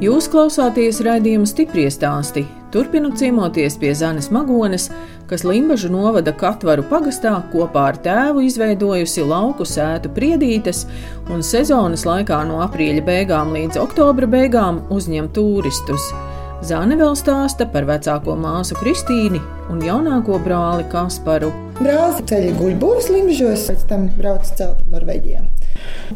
Jūs 0.00 0.30
klausāties 0.32 1.02
raidījuma 1.04 1.44
stipri 1.44 1.84
stāstī. 1.92 2.46
Turpinu 2.70 3.10
ciemoties 3.18 3.74
pie 3.78 3.90
Zanes 3.94 4.28
Magones, 4.30 4.90
kas 5.26 5.42
Limbažu 5.42 5.88
novada 5.90 6.30
Katvaru 6.30 6.84
pagastā 6.86 7.32
kopā 7.50 7.88
ar 7.90 7.96
tēvu 8.04 8.44
izveidojusi 8.46 9.24
lauku 9.26 9.66
sētu 9.66 10.12
priedītes 10.14 10.84
un 11.34 11.42
sezonas 11.42 12.06
laikā 12.06 12.38
no 12.46 12.60
aprīļa 12.62 13.02
beigām 13.08 13.50
līdz 13.56 13.80
oktobra 13.82 14.30
beigām 14.30 14.84
uzņem 14.94 15.32
turistus. 15.34 16.12
Zāne 16.62 16.94
vēl 17.00 17.16
stāsta 17.18 17.66
par 17.72 17.88
vecāko 17.90 18.36
māsu 18.38 18.78
Kristīni 18.78 19.42
un 19.72 19.82
jaunāko 19.82 20.38
brāli 20.44 20.86
Kasparu. 20.92 21.50
Brālis 21.80 22.22
ceļā 22.30 22.54
guļbūvis 22.60 23.10
Limbažos, 23.10 23.66
pēc 23.72 23.88
tam 23.90 24.06
brauc 24.14 24.46
celt 24.54 24.86
Norvēģijā. 24.94 25.42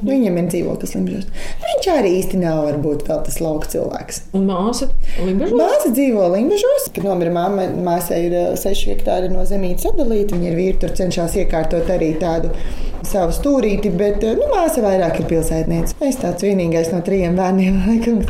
Viņam 0.04 0.38
ir 0.40 0.48
dzīvoklis 0.50 0.94
Limbažos. 0.96 1.28
Viņš 1.64 1.88
arī 1.94 2.14
īsti 2.18 2.40
nav 2.40 2.62
varbūt 2.66 3.04
vēl 3.08 3.20
tas 3.26 3.38
lauka 3.42 3.70
cilvēks. 3.72 4.20
Un 4.36 4.48
māsa? 4.50 4.88
Māsa 5.22 5.92
dzīvo 5.92 6.26
Limbažos. 6.34 6.88
Kad 6.94 7.06
nomira 7.06 7.32
mamma, 7.34 7.68
māsai 7.86 8.24
ir 8.28 8.36
6 8.60 8.88
hektāri 8.90 9.30
no 9.32 9.44
zemītes 9.48 9.86
sadalīta. 9.86 10.36
Viņa 10.36 10.50
ir 10.50 10.58
vīri, 10.58 10.78
tur 10.82 10.94
cenšas 10.98 11.38
iekārtot 11.44 11.90
arī 11.94 12.14
tādu 12.20 12.52
savu 13.06 13.34
stūrīti, 13.36 13.92
bet 13.94 14.24
nu, 14.24 14.48
māsa 14.52 14.82
vairāk 14.84 15.20
ir 15.20 15.28
pilsētniece. 15.30 15.98
Es 16.04 16.18
tāds 16.22 16.44
vienīgais 16.44 16.90
no 16.94 17.02
trijiem 17.04 17.36
bērniem, 17.38 17.82
laikam, 17.88 18.22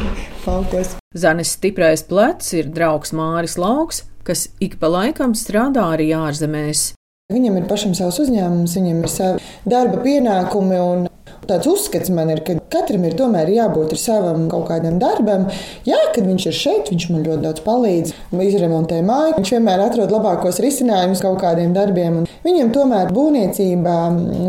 laukos. 0.47 0.97
Zanes 1.15 1.55
stiprais 1.57 2.05
plecs 2.09 2.53
ir 2.59 2.69
draugs 2.75 3.15
Māris 3.15 3.57
Lauks, 3.61 4.03
kas 4.27 4.49
ik 4.65 4.79
pa 4.81 4.91
laikam 4.91 5.37
strādā 5.39 5.87
arī 5.95 6.11
ārzemēs. 6.17 6.93
Viņam 7.33 7.55
ir 7.57 7.69
pašam 7.71 7.95
savs 7.97 8.19
uzņēmums, 8.21 8.75
viņam 8.77 8.99
ir 9.01 9.09
savi 9.09 9.53
darba 9.71 10.03
pienākumi 10.05 10.81
un 10.83 11.07
Tāds 11.49 11.69
uzskats 11.69 12.11
man 12.15 12.31
ir, 12.33 12.41
ka 12.47 12.57
katram 12.73 13.05
ir 13.05 13.17
tomēr 13.19 13.51
jābūt 13.53 13.95
savam 14.01 14.47
kaut 14.53 14.67
kādam 14.71 14.97
darbam. 15.03 15.47
Jā, 15.89 15.99
kad 16.15 16.25
viņš 16.27 16.47
ir 16.49 16.57
šeit, 16.57 16.91
viņš 16.93 17.09
man 17.13 17.25
ļoti 17.27 17.45
daudz 17.45 17.65
palīdz. 17.67 18.15
Izremontē 18.45 18.99
māju, 19.05 19.37
viņš 19.39 19.53
vienmēr 19.55 19.83
atrod 19.87 20.13
labākos 20.13 20.61
risinājumus 20.65 21.23
kaut 21.25 21.39
kādiem 21.43 21.73
darbiem. 21.77 22.23
Un 22.23 22.29
viņam 22.45 22.73
tomēr 22.75 23.13
būvniecība, 23.15 23.95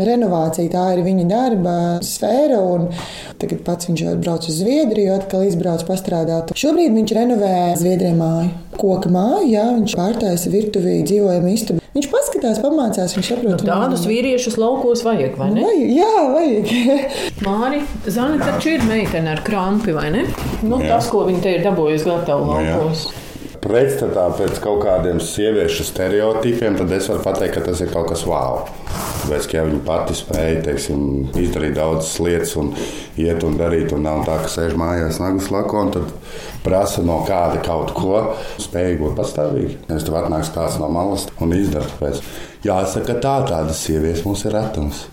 renovācija 0.08 0.72
tā 0.72 0.84
ir 0.96 1.04
viņa 1.06 1.28
darba 1.30 1.76
sfēra. 2.04 2.60
Tagad 3.40 3.64
pats 3.66 3.90
viņš 3.90 4.04
brauc 4.24 4.46
uz 4.48 4.60
Zviedriju, 4.60 5.16
atkal 5.16 5.46
izbrauc 5.48 5.84
pastrādāt. 5.88 6.54
Šobrīd 6.56 6.94
viņš 6.96 7.16
renovē 7.18 7.56
Zviedrijā 7.80 8.16
māju. 8.16 8.52
Koka 8.76 9.12
māju, 9.12 9.48
jā, 9.52 9.66
viņš 9.78 9.96
pārtaisa 9.96 10.52
virtuvī 10.52 11.00
dzīvojamu 11.08 11.52
istabu. 11.52 11.85
Viņš 11.96 12.10
paskatās, 12.12 12.58
pamācās, 12.60 13.14
viņš 13.16 13.28
saprot. 13.30 13.62
Nu, 13.64 13.64
tādus 13.64 14.02
vīriešus 14.04 14.58
laukos 14.60 15.00
vajag, 15.06 15.38
vai 15.40 15.46
ne? 15.54 15.62
Vajag, 15.64 15.92
jā, 15.96 16.24
vajag. 16.34 16.72
Māri, 17.46 17.78
Zana 18.04 18.36
taču 18.42 18.74
ir 18.74 18.84
meitene 18.84 19.32
ar 19.32 19.40
krampi, 19.46 19.94
vai 19.96 20.10
ne? 20.12 20.26
Nu, 20.60 20.76
jā. 20.82 20.90
tas, 20.90 21.08
ko 21.08 21.22
viņa 21.24 21.40
te 21.46 21.54
ir 21.56 21.64
dabūjusi 21.64 22.10
gatavu 22.10 22.50
nu 22.50 22.58
laukos. 22.58 23.06
Pretstatā 23.64 24.26
pēc 24.36 24.60
kaut 24.60 24.84
kādiem 24.84 25.22
sieviešu 25.24 25.88
stereotipiem, 25.88 26.76
tad 26.76 26.92
es 26.98 27.08
varu 27.08 27.24
pateikt, 27.24 27.56
ka 27.56 27.64
tas 27.70 27.80
ir 27.80 27.88
kaut 27.94 28.10
kas 28.12 28.26
wow. 28.28 28.66
Tāpēc, 29.26 29.46
ja 29.56 29.62
viņa 29.66 29.80
pati 29.82 30.14
spēja 30.14 30.60
teiksim, 30.62 31.00
izdarīt 31.42 31.72
daudzas 31.74 32.12
lietas, 32.22 32.52
un 32.60 32.68
iet 33.18 33.42
un 33.42 33.56
darīt, 33.58 33.90
un 33.96 34.04
nav 34.06 34.20
tā, 34.22 34.36
ka 34.44 34.50
sēž 34.52 34.76
mājās 34.78 35.18
nagus 35.18 35.48
lakon, 35.50 35.90
tad 35.96 36.12
prasa 36.62 37.02
no 37.02 37.16
kāda 37.26 37.58
kaut 37.66 37.90
ko, 37.96 38.20
spēja 38.62 39.00
būt 39.00 39.16
pastāvīgi. 39.18 39.80
Es 39.96 40.06
tev 40.06 40.20
atnāks 40.20 40.52
kāds 40.54 40.78
no 40.78 40.92
malas 40.94 41.26
un 41.42 41.56
izdara. 41.58 41.90
Tāpēc 41.90 42.22
jāsaka, 42.68 43.18
tā 43.18 43.34
tādas 43.50 43.82
sievietes 43.82 44.22
mums 44.28 44.46
ir 44.46 44.54
retums. 44.54 45.08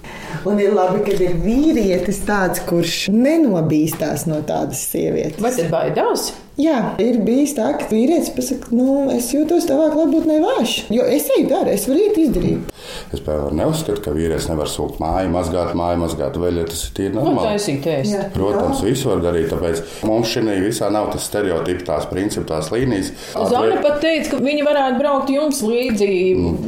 Un 0.45 0.61
ir 0.61 0.77
labi, 0.77 1.01
ka 1.09 1.17
ir 1.17 1.33
vīrietis 1.41 2.21
tāds, 2.29 2.61
kurš 2.69 3.07
nenobīstās 3.17 4.27
no 4.29 4.43
tādas 4.45 4.85
sievietes. 4.93 5.41
Vai 5.41 5.55
tas 5.57 5.73
baidās? 5.73 6.29
Jā, 6.61 6.93
ir 7.01 7.15
bijis 7.25 7.55
tā, 7.57 7.71
ka 7.81 7.87
vīrietis 7.89 8.27
pasakā, 8.35 8.67
nu, 8.77 9.07
es 9.09 9.31
jūtos 9.33 9.65
tavā 9.65 9.87
klātbūtnē 9.89 10.35
vājš. 10.43 10.73
Jo 10.93 11.01
es 11.09 11.25
eju 11.33 11.47
dārā, 11.49 11.71
es 11.73 11.87
varu 11.89 12.03
iet 12.03 12.17
izdarīt. 12.21 12.67
Es 13.09 13.23
piemēram 13.25 13.55
neuzskatu, 13.57 14.03
ka 14.05 14.11
vīrietis 14.13 14.45
nevar 14.51 14.69
sūkt 14.69 14.99
māju, 15.01 15.31
mazgāt 15.33 15.71
māju, 15.79 15.97
mazgāt 16.03 16.37
veļu. 16.37 16.65
Tas 16.69 16.83
ir 16.85 16.91
tīri 16.99 17.15
normāli. 17.15 17.47
Taisīt 17.55 17.87
ēst. 17.89 18.13
Jā. 18.13 18.27
Protams, 18.35 18.83
visu 18.85 19.09
var 19.09 19.23
darīt. 19.25 19.47
Tāpēc 19.49 19.81
mums 20.05 20.29
šī 20.29 20.43
visā 20.67 20.91
nav 20.93 21.09
tas 21.15 21.25
stereotips, 21.25 21.87
tās 21.87 22.05
principi, 22.11 22.45
tās 22.51 22.69
līnijas. 22.73 23.09
Zana 23.49 23.79
pat 23.81 23.97
teica, 24.03 24.35
ka 24.35 24.41
viņi 24.45 24.67
varētu 24.67 24.99
braukt 25.01 25.31
jums 25.33 25.63
līdzi 25.65 26.09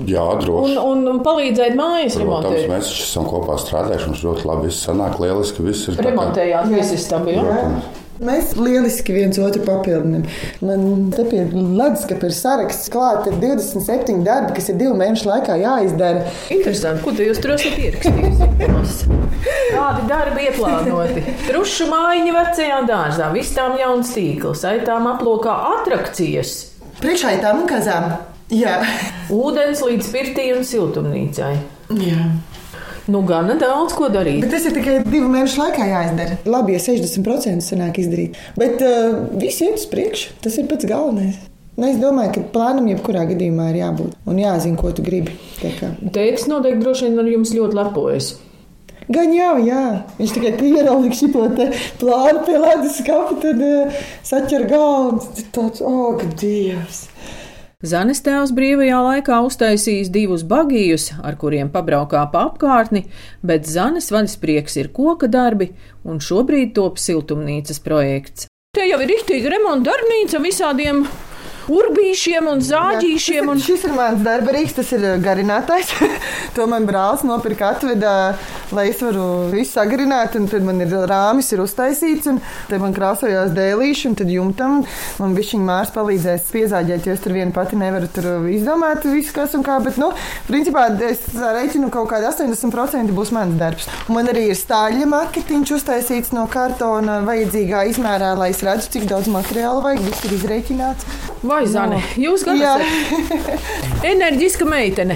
Jā, 0.10 0.24
droši. 0.41 0.80
un, 0.82 1.04
un 1.13 1.19
palīdzēt 1.26 1.78
mājas 1.78 2.17
Protams, 2.17 2.48
remontēt. 2.50 2.65
mēs 2.74 2.89
taču 2.89 3.06
esam 3.06 3.30
kopā 3.30 3.60
strādājuši. 3.62 4.10
Mums 4.15 4.26
ļoti 4.26 4.50
labi 4.50 4.71
viss 4.71 4.82
sanāk, 4.89 5.21
lieliski. 5.21 5.62
Viss 5.69 5.86
ir 5.91 6.00
tā 6.02 6.08
kā- 6.08 6.10
Remontējāt 6.10 6.74
visi 6.74 6.98
stabi. 7.06 7.38
Mēs 8.23 8.54
lieliski 8.56 9.15
viens 9.15 9.39
otru 9.43 9.63
papildinām. 9.65 10.23
Man 10.63 11.10
te 11.15 11.25
pie 11.28 11.41
leduskapa 11.51 12.30
ir 12.30 12.36
saraksts, 12.36 12.91
klāta 12.93 13.34
ir 13.34 13.39
27 13.41 14.21
darbi, 14.25 14.54
kas 14.60 14.69
ir 14.71 14.80
divu 14.80 14.93
mēnešu 14.99 15.28
laikā 15.32 15.58
jāizdara. 15.60 16.28
Interesanti, 16.56 17.04
ko 17.04 17.15
tu 17.15 17.25
jūs 17.28 17.41
tur 17.43 17.56
esat 17.58 17.82
ierakstījusi? 17.82 19.10
Kādi 19.75 20.08
darbi 20.12 20.47
ieplānoti? 20.47 21.25
Trušu 21.49 21.89
mājiņa 21.91 22.38
vecajā 22.39 22.80
dārzā, 22.88 23.34
vistām 23.36 23.75
jauns 23.82 24.15
tīkls, 24.15 24.63
aitām 24.69 25.12
aplokā 25.12 25.58
atrakcijas, 25.82 26.56
Priekšā 27.01 27.36
ir 27.36 27.41
tām 27.43 27.65
kazām. 27.67 28.13
Jā. 28.54 28.78
ūdens 29.34 29.82
līdz 29.84 30.10
pirtī 30.13 30.51
un 30.56 30.63
siltumnīcai. 30.67 31.56
Jā. 31.97 32.28
Nu, 33.07 33.21
gana 33.21 33.53
daudz 33.61 33.93
ko 33.93 34.07
darīt. 34.09 34.41
Bet 34.41 34.55
tas 34.55 34.63
ir 34.65 34.73
tikai 34.73 34.95
divu 35.05 35.27
mēnešu 35.29 35.59
laikā 35.61 35.85
jāizdara. 35.91 36.39
Labi, 36.49 36.73
ja 36.73 36.81
60% 36.81 37.61
sanāk 37.61 37.99
izdarīt. 38.01 38.39
Bet 38.57 38.81
uh, 38.81 39.19
viss 39.37 39.61
iet 39.61 39.77
uz 39.77 39.85
priekšu. 39.91 40.33
Tas 40.41 40.57
ir 40.57 40.65
pats 40.71 40.89
galvenais. 40.89 41.37
Nu, 41.75 41.89
es 41.89 41.99
domāju, 42.01 42.31
ka 42.37 42.43
plānam 42.55 42.87
jebkurā 42.89 43.27
gadījumā 43.29 43.69
ir 43.73 43.81
jābūt. 43.83 44.17
Un 44.31 44.41
jāzina, 44.41 44.79
ko 44.79 44.93
tu 44.95 45.05
gribi. 45.05 45.35
Tētis 45.61 46.47
noteikti 46.49 46.81
droši 46.81 47.09
vien 47.09 47.21
ar 47.21 47.29
jums 47.29 47.53
ļoti 47.53 47.77
lepojas. 47.77 48.33
Gan 49.05 49.33
jau, 49.37 49.55
jā. 49.61 49.83
Viņš 50.17 50.37
tikai 50.39 50.55
pierādīja 50.57 51.19
šo 51.19 51.29
plānu 52.01 52.45
pie 52.47 52.55
ledus 52.57 53.01
skapa, 53.03 53.37
tad 53.43 53.61
uh, 53.61 54.05
saķer 54.25 54.65
galvu. 54.71 55.19
Tas 55.27 55.43
ir 55.43 55.51
tāds, 55.53 55.85
oh, 55.85 56.25
dievs! 56.41 57.05
Zanes 57.83 58.21
tēvs 58.23 58.53
brīvajā 58.55 59.01
laikā 59.03 59.41
uztaisījis 59.43 60.11
divus 60.13 60.45
bagījus, 60.47 61.09
ar 61.27 61.35
kuriem 61.35 61.67
pabraukā 61.73 62.21
pa 62.31 62.45
apkārtni, 62.47 63.03
bet 63.43 63.67
Zanes 63.67 64.07
vaļasprieks 64.15 64.79
ir 64.79 64.91
koka 64.95 65.27
darbi, 65.27 65.73
un 66.07 66.23
šobrīd 66.23 66.71
top 66.77 67.01
siltumnīcas 67.01 67.81
projekts. 67.83 68.47
Te 68.75 68.88
jau 68.88 69.01
ir 69.03 69.11
rīktīgi 69.11 69.51
remonta 69.51 69.91
darbnīca 69.91 70.39
visādiem 70.43 71.03
urbīšiem 71.71 72.49
un 72.49 72.62
zāģīšiem. 72.65 73.49
Un... 73.51 73.62
Šis 73.65 73.86
ir 73.88 73.95
mans 73.95 74.21
darba 74.25 74.54
rīks, 74.56 74.75
tas 74.78 74.91
ir 74.95 75.06
garinātājs. 75.23 75.93
to 76.56 76.67
man 76.69 76.88
brālis 76.88 77.25
nopirka 77.28 77.71
atvedā, 77.73 78.15
lai 78.75 78.88
es 78.91 79.01
varu 79.04 79.49
visu 79.54 79.71
sagarināt. 79.75 80.38
Un 80.39 80.49
tad 80.51 80.65
man 80.67 80.82
ir 80.84 80.93
rāmis 81.10 81.51
ir 81.56 81.63
uztaisīts, 81.63 82.30
un 82.32 82.41
tad 82.69 82.84
man 82.84 82.95
krāsojās 82.95 83.54
dēlīši, 83.56 84.10
un 84.12 84.17
tad 84.19 84.32
jumtam 84.34 84.82
man 85.21 85.36
bišķiņ 85.38 85.65
mārs 85.65 85.93
palīdzēs 85.95 86.51
piezāģēt, 86.54 87.10
jo 87.10 87.15
es 87.15 87.23
tur 87.23 87.36
vien 87.36 87.54
pati 87.56 87.80
nevaru 87.80 88.10
tur 88.13 88.30
izdomāt 88.51 89.06
visu, 89.10 89.34
kas 89.36 89.56
un 89.58 89.65
kā. 89.65 89.80
Bet, 89.86 89.99
nu, 90.01 90.12
principā 90.49 90.88
es 91.06 91.25
reiķinu 91.36 91.91
kaut 91.93 92.10
kādu 92.13 92.30
80% 92.32 93.13
būs 93.15 93.34
mans 93.36 93.58
darbs. 93.60 93.89
Un 94.08 94.19
man 94.19 94.30
arī 94.32 94.47
ir 94.51 94.60
stāļa 94.60 95.10
maketiņš 95.12 95.75
uztaisīts 95.80 96.34
no 96.36 96.45
kartona 96.51 97.19
vajadzīgā 97.25 97.86
izmērā, 97.91 98.34
lai 98.39 98.51
es 98.54 98.63
redzu, 98.65 98.91
cik 98.95 99.10
daudz 99.12 99.30
materiāla 99.32 99.84
vajag. 99.84 100.04
Viss 100.06 100.25
ir 100.28 100.36
izreikināts. 100.36 101.08
Vai 101.45 101.54
Zane, 101.63 102.01
jūs 102.19 102.43
gan 102.45 102.59
esat 102.59 103.51
enerģiska 104.13 104.65
meitene. 104.67 105.15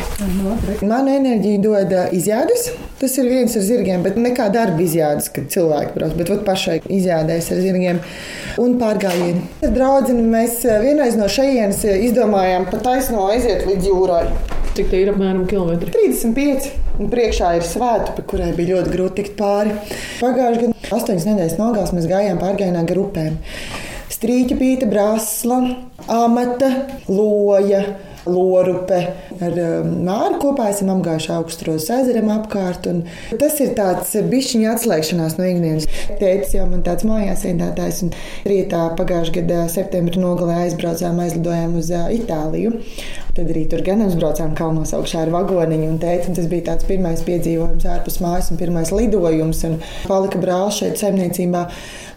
Mana 0.82 1.18
enerģija 1.18 1.62
dod 1.64 1.92
ā, 1.94 2.06
izjādes. 2.16 2.70
Tas 3.00 3.14
ir 3.22 3.30
viens 3.32 3.54
ar 3.56 3.64
zirgiem, 3.64 4.02
bet 4.04 4.18
ne 4.20 4.32
kā 4.36 4.50
darba 4.52 4.84
izjādes, 4.84 5.30
kad 5.32 5.48
cilvēki 5.52 5.94
brauc, 5.96 6.16
bet 6.20 6.32
vat 6.34 6.42
pašai 6.48 6.78
izjādēs 6.84 7.52
ar 7.56 7.62
zirgiem 7.64 8.02
un 8.60 8.76
pārgājieni. 8.82 9.46
Ar 9.64 9.76
draugu 9.76 10.16
mēs 10.20 10.58
ā, 10.68 10.80
vienreiz 10.84 11.20
no 11.20 11.30
šejienes 11.32 11.84
ā, 11.88 11.96
izdomājām 12.10 12.68
pa 12.72 12.82
taisno 12.88 13.28
aiziet 13.32 13.68
līdz 13.70 13.92
jūrai. 13.92 14.24
Cik 14.76 14.92
tie 14.92 15.04
ir 15.04 15.14
apmēram 15.14 15.46
kilometri? 15.50 15.92
35, 15.96 16.72
un 17.00 17.12
priekšā 17.12 17.56
ir 17.58 17.68
svēta, 17.68 18.14
pa 18.16 18.24
kurai 18.28 18.52
bija 18.56 18.78
ļoti 18.78 18.94
grūti 18.96 19.22
tikt 19.22 19.38
pāri. 19.40 19.76
Pagājušajā 20.22 20.66
gadā, 20.66 20.90
8 21.00 21.30
nedēļas 21.32 21.60
nogās, 21.60 21.96
mēs 21.96 22.08
gājām 22.12 22.40
pārgājienā 22.44 22.84
gar 22.88 23.02
upēm. 23.08 23.40
Strīķa 24.20 24.84
brāzla, 24.92 25.62
amata, 26.12 26.68
loja. 27.08 27.86
Lorupe 28.30 28.98
ar 29.40 29.54
um, 29.64 29.94
māru 30.04 30.36
kopā 30.44 30.66
esam 30.74 30.90
apgājuši 30.92 31.30
augstros 31.38 31.86
ezeram 31.96 32.28
apkārt. 32.34 32.86
Tas 33.40 33.56
ir 33.64 33.72
tāds 33.78 34.12
bišķiņa 34.30 34.74
atslēgšanās 34.76 35.38
no 35.40 35.48
ikdienas. 35.48 35.88
Tētis 36.20 36.52
jau 36.58 36.68
man 36.70 36.84
tāds 36.86 37.08
mājās 37.08 37.48
ienātājs, 37.48 38.04
un 38.06 38.12
rītā 38.52 38.84
pagājušā 39.00 39.38
gada 39.40 39.64
septembrī 39.72 40.20
nogalē 40.20 40.66
aizbraucām, 40.66 41.24
aizlidojām 41.24 41.80
uz 41.80 41.94
ā, 41.96 42.10
Itāliju. 42.20 42.76
Tad 43.40 43.54
arī 43.54 43.62
tur 43.72 43.80
gan 43.88 44.02
uzbraucām 44.04 44.50
kalnos 44.52 44.90
augšā 44.92 45.22
ar 45.24 45.30
vagoniņu. 45.32 45.86
un 45.94 46.00
Tētim 46.02 46.34
tas 46.36 46.48
bija 46.52 46.66
tāds 46.66 46.84
pirmais 46.84 47.22
piedzīvojums 47.24 47.86
ārpus 47.88 48.18
mājas 48.20 48.50
un 48.52 48.58
pirmais 48.60 48.90
lidojums. 48.92 49.62
Un 49.64 49.78
palika 50.10 50.42
brālis 50.42 50.82
šeit 50.82 51.00
saimniecībā. 51.00 51.62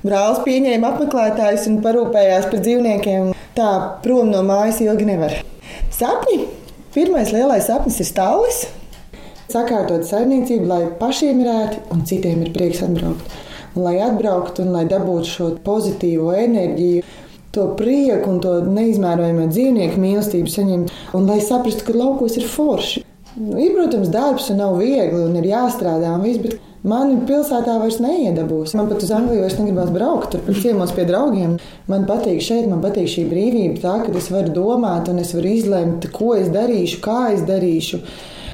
Brālis 0.02 0.40
pieņēma 0.42 0.90
apmeklētājus 0.90 1.68
un 1.70 1.78
parūpējās 1.84 2.48
par 2.50 2.64
dzīvniekiem. 2.66 3.30
Tā 3.54 3.70
prom 4.02 4.32
no 4.34 4.42
mājas 4.42 4.82
ilgi 4.82 5.06
nevar. 5.12 5.38
Sapņi. 5.94 6.40
Pirmais 6.96 7.30
lielais 7.30 7.70
sapnis 7.70 8.02
ir 8.02 8.10
stāvis. 8.10 8.64
Sakārtot 9.54 10.02
saimniecību, 10.08 10.66
lai 10.66 10.82
pašiem 10.98 11.44
ir 11.44 11.52
ērti 11.54 11.84
un 11.94 12.02
citiem 12.02 12.42
ir 12.42 12.50
prieks 12.56 12.82
atbraukt. 12.82 13.30
Un, 13.76 13.86
lai 13.86 14.00
atbrauktu 14.02 14.66
un 14.66 14.74
lai 14.74 14.88
dabūtu 14.90 15.36
šo 15.36 15.52
pozitīvo 15.62 16.34
enerģiju, 16.34 17.06
to 17.52 17.68
prieku 17.76 18.32
un 18.32 18.40
to 18.42 18.58
neizmērojamo 18.64 19.46
dzīvnieku 19.52 20.00
mīlestību 20.00 20.52
saņemt, 20.52 20.92
un 21.16 21.28
lai 21.28 21.40
saprastu, 21.44 21.84
ka 21.88 21.96
laukos 21.96 22.38
ir 22.40 22.48
forši. 22.48 23.04
Nu, 23.36 23.56
ir, 23.60 23.72
protams, 23.72 24.10
darbs 24.12 24.50
un 24.52 24.60
nav 24.60 24.76
viegli 24.80 25.20
un 25.20 25.36
ir 25.40 25.48
jāstrādā 25.48 26.10
un 26.16 26.24
viss, 26.24 26.40
bet 26.42 26.58
mani 26.88 27.16
pilsētā 27.28 27.78
vairs 27.80 27.96
neiedabūs. 28.02 28.74
Man 28.76 28.90
pat 28.90 29.04
uz 29.04 29.12
Angliju 29.14 29.44
vairs 29.44 29.56
negribas 29.60 29.92
braukt, 29.94 30.36
tur 30.36 30.58
ciemos 30.64 30.92
pie 30.96 31.06
draugiem. 31.08 31.54
Man 31.88 32.04
patīk 32.08 32.42
šeit, 32.44 32.68
man 32.68 32.82
patīk 32.84 33.08
šī 33.08 33.24
brīvība, 33.30 33.80
tā 33.84 33.94
ka 34.02 34.12
es 34.20 34.28
varu 34.32 34.52
domāt 34.56 35.08
un 35.12 35.22
es 35.22 35.32
varu 35.36 35.48
izlemt, 35.52 36.10
ko 36.12 36.34
es 36.36 36.52
darīšu, 36.52 37.00
kā 37.04 37.22
es 37.32 37.44
darīšu. 37.48 38.02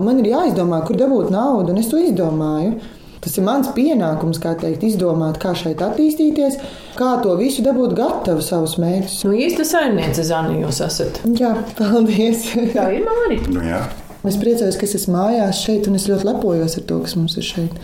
Man 0.07 0.23
ir 0.23 0.31
jāizdomā, 0.31 0.85
kur 0.87 0.99
dabūt 0.99 1.33
naudu, 1.35 1.75
un 1.75 1.83
es 1.83 1.91
to 1.91 1.99
izdomāju. 1.99 2.77
Tas 3.25 3.35
ir 3.39 3.47
mans 3.47 3.71
pienākums, 3.75 4.41
kā 4.43 4.55
teikt, 4.59 4.85
izdomāt, 4.87 5.41
kā 5.43 5.55
šeit 5.59 5.83
attīstīties, 5.85 6.59
kā 6.99 7.15
to 7.25 7.35
visu 7.41 7.65
dabūt 7.67 7.97
gatavu 7.99 8.45
savus 8.45 8.77
mērķus. 8.83 9.23
Nu, 9.27 9.35
īsta 9.35 9.67
saimniece 9.67 10.27
Zane 10.29 10.61
jūs 10.61 10.83
esat. 10.87 11.23
Jā, 11.39 11.57
paldies! 11.79 12.51
Tā 12.77 12.91
ir 12.95 13.09
Māri. 13.09 13.41
Nu, 13.51 13.65
jā. 13.67 13.83
Es 14.27 14.37
priecājos, 14.39 14.77
ka 14.79 14.87
es 14.87 14.97
esmu 14.99 15.15
mājās 15.15 15.61
šeit, 15.63 15.87
un 15.89 15.99
es 15.99 16.09
ļoti 16.11 16.27
lepojos 16.27 16.75
ar 16.81 16.87
to, 16.89 16.97
kas 17.05 17.15
mums 17.19 17.37
ir 17.39 17.47
šeit. 17.47 17.77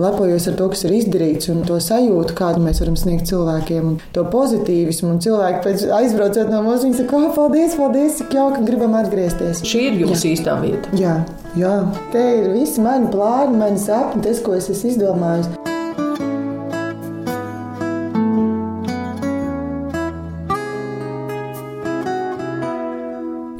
Lepojos 0.00 0.46
ar 0.48 0.54
to, 0.56 0.66
kas 0.72 0.86
ir 0.86 0.94
izdarīts, 0.96 1.50
un 1.52 1.58
to 1.68 1.76
sajūtu, 1.82 2.32
kādu 2.38 2.62
mēs 2.64 2.78
varam 2.80 2.94
sniegt 2.96 3.28
cilvēkiem, 3.28 3.88
un 3.90 3.98
to 4.16 4.24
pozitīvismu. 4.32 5.10
Un 5.12 5.18
cilvēki 5.20 5.60
pēc 5.66 5.84
aizbraucot 5.98 6.48
no 6.48 6.62
mums, 6.64 6.86
viņi 6.86 7.02
saka, 7.02 7.18
oh, 7.18 7.34
paldies, 7.36 7.76
paldies, 7.76 8.16
cik 8.22 8.32
jauki, 8.38 8.64
gribam 8.64 8.96
atgriezties. 8.96 9.60
Šī 9.68 9.90
ir 9.90 10.00
jūsu 10.06 10.30
īstā 10.32 10.56
vieta. 10.62 10.96
Jā, 10.96 11.18
jā, 11.60 11.74
te 12.14 12.24
ir 12.38 12.48
visi 12.54 12.80
mani 12.80 13.12
plāni, 13.12 13.60
mani 13.60 13.82
sapņi, 13.82 14.24
tas, 14.24 14.40
ko 14.40 14.56
es 14.56 14.72
esmu 14.72 14.94
izdomājis. 14.94 15.52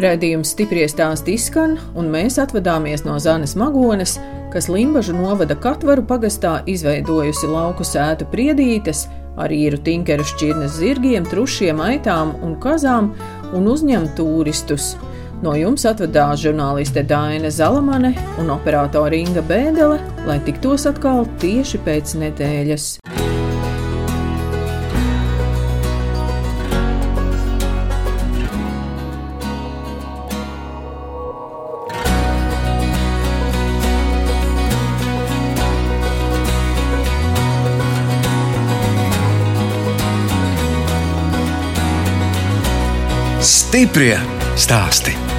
Radījums 0.01 0.57
stipri 0.57 0.89
stāsti 0.89 1.37
izskan, 1.37 1.77
un 1.93 2.09
mēs 2.09 2.41
atvadāmies 2.41 3.05
no 3.05 3.21
Zanes 3.21 3.53
Magones, 3.61 4.17
kas 4.51 4.69
Limbažu 4.69 5.15
novada 5.15 5.55
Katvaru 5.55 6.03
pagastā 6.07 6.61
izveidojusi 6.67 7.49
lauku 7.51 7.87
sētu 7.87 8.27
priedītes 8.33 9.07
ar 9.41 9.53
īru 9.55 9.79
tinkeru 9.85 10.27
šķirnes 10.27 10.75
zirgiem, 10.81 11.27
trušiem, 11.29 11.81
aitām 11.81 12.35
un 12.45 12.57
kazām 12.61 13.13
un 13.55 13.71
uzņem 13.71 14.11
turistus. 14.19 14.97
No 15.41 15.55
jums 15.57 15.87
atvedās 15.89 16.43
žurnāliste 16.43 17.01
Dāna 17.09 17.49
Zalamane 17.49 18.11
un 18.43 18.51
operātore 18.53 19.23
Inga 19.23 19.41
Bēdelē, 19.49 19.97
lai 20.27 20.37
tiktos 20.45 20.85
atkal 20.91 21.25
tieši 21.41 21.81
pēc 21.87 22.19
nedēļas. 22.21 22.91
Stiprie 43.81 44.19
stāsti. 44.61 45.30